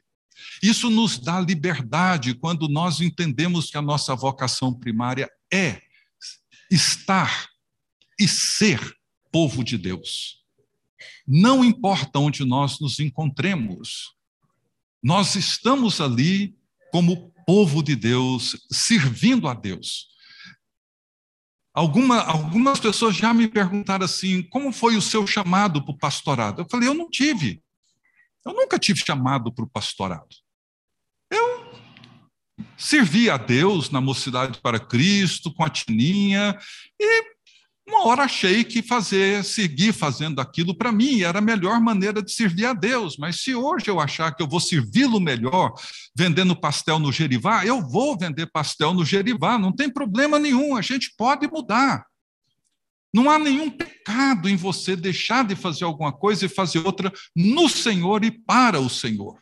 [0.61, 5.82] Isso nos dá liberdade quando nós entendemos que a nossa vocação primária é
[6.70, 7.47] estar
[8.20, 8.80] e ser
[9.32, 10.38] povo de Deus.
[11.27, 14.15] Não importa onde nós nos encontremos,
[15.03, 16.55] nós estamos ali
[16.91, 20.07] como povo de Deus, servindo a Deus.
[21.73, 26.61] Alguma, algumas pessoas já me perguntaram assim: como foi o seu chamado para o pastorado?
[26.61, 27.61] Eu falei: eu não tive.
[28.45, 30.35] Eu nunca tive chamado para o pastorado.
[31.29, 31.71] Eu
[32.77, 36.57] servi a Deus na Mocidade para Cristo, com a Tininha,
[36.99, 37.36] e
[37.88, 42.31] uma hora achei que fazer, seguir fazendo aquilo para mim era a melhor maneira de
[42.31, 45.73] servir a Deus, mas se hoje eu achar que eu vou servi-lo melhor
[46.15, 50.81] vendendo pastel no Gerivá, eu vou vender pastel no Gerivá, não tem problema nenhum, a
[50.81, 52.05] gente pode mudar.
[53.13, 57.69] Não há nenhum pecado em você deixar de fazer alguma coisa e fazer outra no
[57.69, 59.41] Senhor e para o Senhor.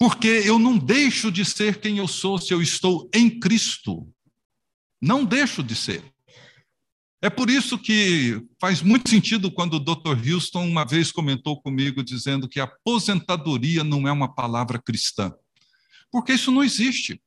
[0.00, 4.08] Porque eu não deixo de ser quem eu sou se eu estou em Cristo.
[5.00, 6.02] Não deixo de ser.
[7.20, 10.16] É por isso que faz muito sentido quando o Dr.
[10.30, 15.32] Houston uma vez comentou comigo dizendo que aposentadoria não é uma palavra cristã.
[16.12, 17.20] Porque isso não existe.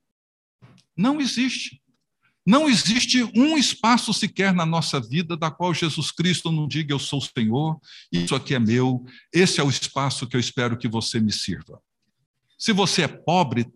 [0.95, 1.82] Não existe.
[2.45, 6.99] Não existe um espaço sequer na nossa vida da qual Jesus Cristo não diga eu
[6.99, 7.80] sou o Senhor,
[8.11, 11.80] isso aqui é meu, esse é o espaço que eu espero que você me sirva.
[12.57, 13.67] Se você é pobre,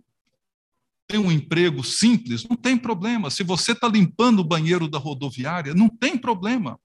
[1.07, 3.29] tem um emprego simples, não tem problema.
[3.29, 6.79] Se você está limpando o banheiro da rodoviária, não tem problema.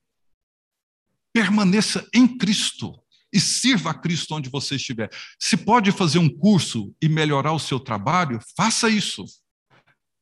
[1.33, 2.99] Permaneça em Cristo
[3.33, 5.11] e sirva a Cristo onde você estiver.
[5.39, 9.25] Se pode fazer um curso e melhorar o seu trabalho, faça isso.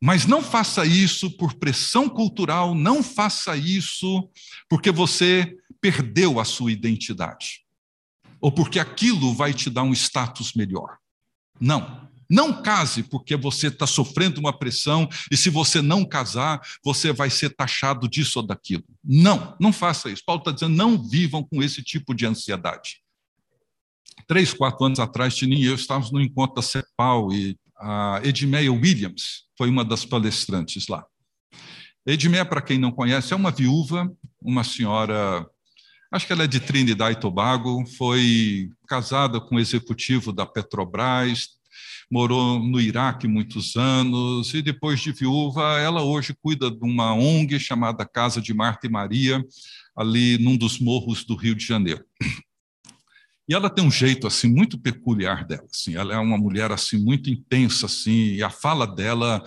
[0.00, 4.30] Mas não faça isso por pressão cultural, não faça isso
[4.68, 7.64] porque você perdeu a sua identidade.
[8.40, 10.98] Ou porque aquilo vai te dar um status melhor.
[11.60, 12.07] Não.
[12.28, 17.30] Não case porque você está sofrendo uma pressão e se você não casar, você vai
[17.30, 18.84] ser taxado disso ou daquilo.
[19.02, 20.22] Não, não faça isso.
[20.26, 23.00] Paulo está dizendo, não vivam com esse tipo de ansiedade.
[24.26, 28.72] Três, quatro anos atrás, Tininho e eu estávamos no encontro da CEPAL e a Edmeia
[28.72, 31.06] Williams foi uma das palestrantes lá.
[32.04, 34.10] Edmeia, para quem não conhece, é uma viúva,
[34.42, 35.48] uma senhora
[36.10, 41.57] Acho que ela é de Trinidad e Tobago, foi casada com o executivo da Petrobras,
[42.10, 47.58] morou no Iraque muitos anos, e depois de viúva, ela hoje cuida de uma ONG
[47.58, 49.44] chamada Casa de Marta e Maria,
[49.96, 52.04] ali num dos morros do Rio de Janeiro.
[53.48, 56.98] E ela tem um jeito assim muito peculiar dela, assim, ela é uma mulher assim
[56.98, 59.42] muito intensa assim, e a fala dela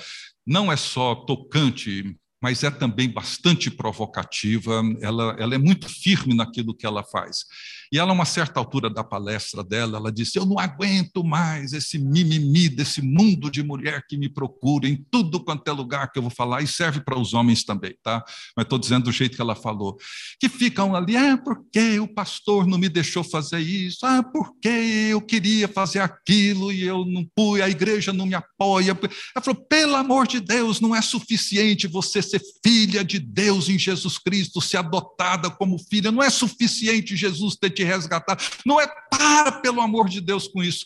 [0.45, 6.75] não é só tocante, mas é também bastante provocativa, ela, ela é muito firme naquilo
[6.75, 7.45] que ela faz.
[7.91, 11.73] E ela, a uma certa altura da palestra dela, ela disse: Eu não aguento mais
[11.73, 16.17] esse mimimi desse mundo de mulher que me procura em tudo quanto é lugar que
[16.17, 18.23] eu vou falar, e serve para os homens também, tá?
[18.55, 19.97] Mas estou dizendo do jeito que ela falou.
[20.39, 24.05] Que ficam ali, ah, porque o pastor não me deixou fazer isso?
[24.05, 28.97] Ah, porque eu queria fazer aquilo e eu não pude, a igreja não me apoia.
[29.35, 33.77] Ela falou: pelo amor de Deus, não é suficiente você ser filha de Deus em
[33.77, 38.37] Jesus Cristo, ser adotada como filha, não é suficiente Jesus ter te te resgatar.
[38.65, 40.85] Não é para, pelo amor de Deus, com isso.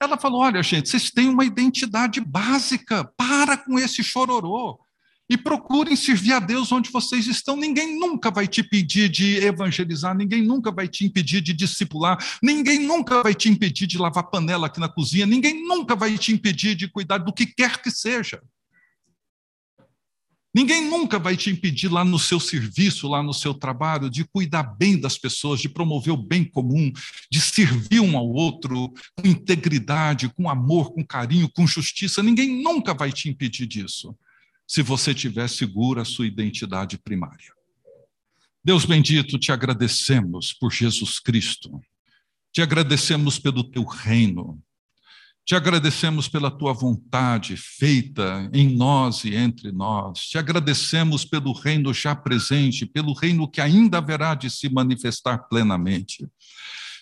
[0.00, 4.78] Ela falou: olha, gente, vocês têm uma identidade básica, para com esse chororô.
[5.26, 7.56] E procurem servir a Deus onde vocês estão.
[7.56, 12.80] Ninguém nunca vai te pedir de evangelizar, ninguém nunca vai te impedir de discipular, ninguém
[12.80, 16.74] nunca vai te impedir de lavar panela aqui na cozinha, ninguém nunca vai te impedir
[16.74, 18.38] de cuidar do que quer que seja.
[20.54, 24.62] Ninguém nunca vai te impedir lá no seu serviço, lá no seu trabalho, de cuidar
[24.62, 26.92] bem das pessoas, de promover o bem comum,
[27.28, 32.22] de servir um ao outro com integridade, com amor, com carinho, com justiça.
[32.22, 34.16] Ninguém nunca vai te impedir disso,
[34.64, 37.52] se você tiver segura a sua identidade primária.
[38.62, 41.82] Deus bendito, te agradecemos por Jesus Cristo.
[42.52, 44.62] Te agradecemos pelo teu reino.
[45.46, 50.20] Te agradecemos pela tua vontade feita em nós e entre nós.
[50.20, 56.26] Te agradecemos pelo reino já presente, pelo reino que ainda haverá de se manifestar plenamente.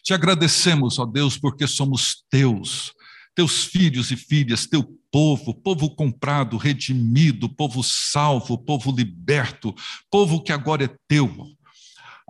[0.03, 2.93] Te agradecemos, ó Deus, porque somos teus,
[3.33, 4.83] teus filhos e filhas, teu
[5.13, 9.73] povo, povo comprado, redimido, povo salvo, povo liberto,
[10.11, 11.31] povo que agora é teu.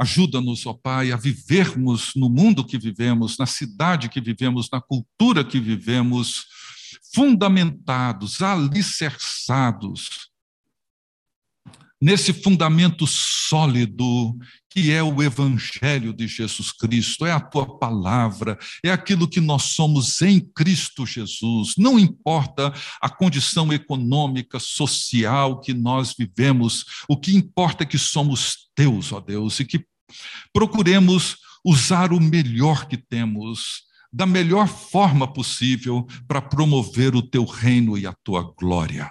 [0.03, 5.45] Ajuda-nos, ó Pai, a vivermos no mundo que vivemos, na cidade que vivemos, na cultura
[5.45, 6.47] que vivemos,
[7.15, 10.33] fundamentados, alicerçados
[12.03, 14.37] nesse fundamento sólido
[14.69, 19.65] que é o Evangelho de Jesus Cristo, é a tua palavra, é aquilo que nós
[19.65, 21.75] somos em Cristo Jesus.
[21.77, 28.71] Não importa a condição econômica, social que nós vivemos, o que importa é que somos
[28.75, 29.85] teus, ó Deus, e que
[30.53, 33.83] procuremos usar o melhor que temos,
[34.13, 39.11] da melhor forma possível, para promover o teu reino e a tua glória.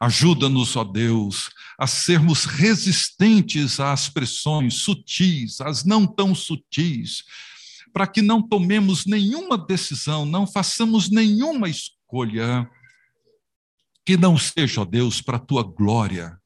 [0.00, 7.22] Ajuda-nos, ó Deus, a sermos resistentes às pressões sutis, às não tão sutis,
[7.92, 12.68] para que não tomemos nenhuma decisão, não façamos nenhuma escolha
[14.04, 16.36] que não seja, ó Deus, para a tua glória,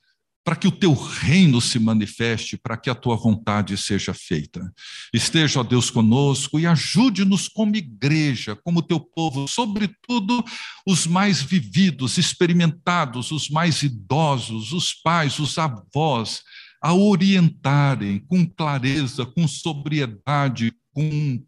[0.46, 4.72] para que o teu reino se manifeste, para que a tua vontade seja feita.
[5.12, 10.44] Esteja, ó Deus, conosco e ajude-nos como igreja, como teu povo, sobretudo
[10.86, 16.42] os mais vividos, experimentados, os mais idosos, os pais, os avós,
[16.80, 21.42] a orientarem com clareza, com sobriedade, com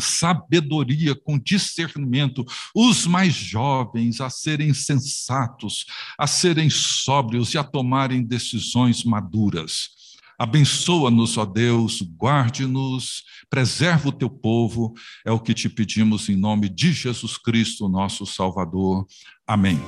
[0.00, 2.44] sabedoria, com discernimento,
[2.74, 5.84] os mais jovens a serem sensatos,
[6.18, 10.00] a serem sóbrios e a tomarem decisões maduras.
[10.38, 16.66] Abençoa-nos, ó Deus, guarde-nos, preserva o teu povo, é o que te pedimos em nome
[16.70, 19.06] de Jesus Cristo, nosso Salvador.
[19.46, 19.78] Amém.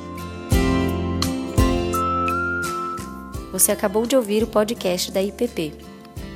[3.51, 5.92] Você acabou de ouvir o podcast da IPP.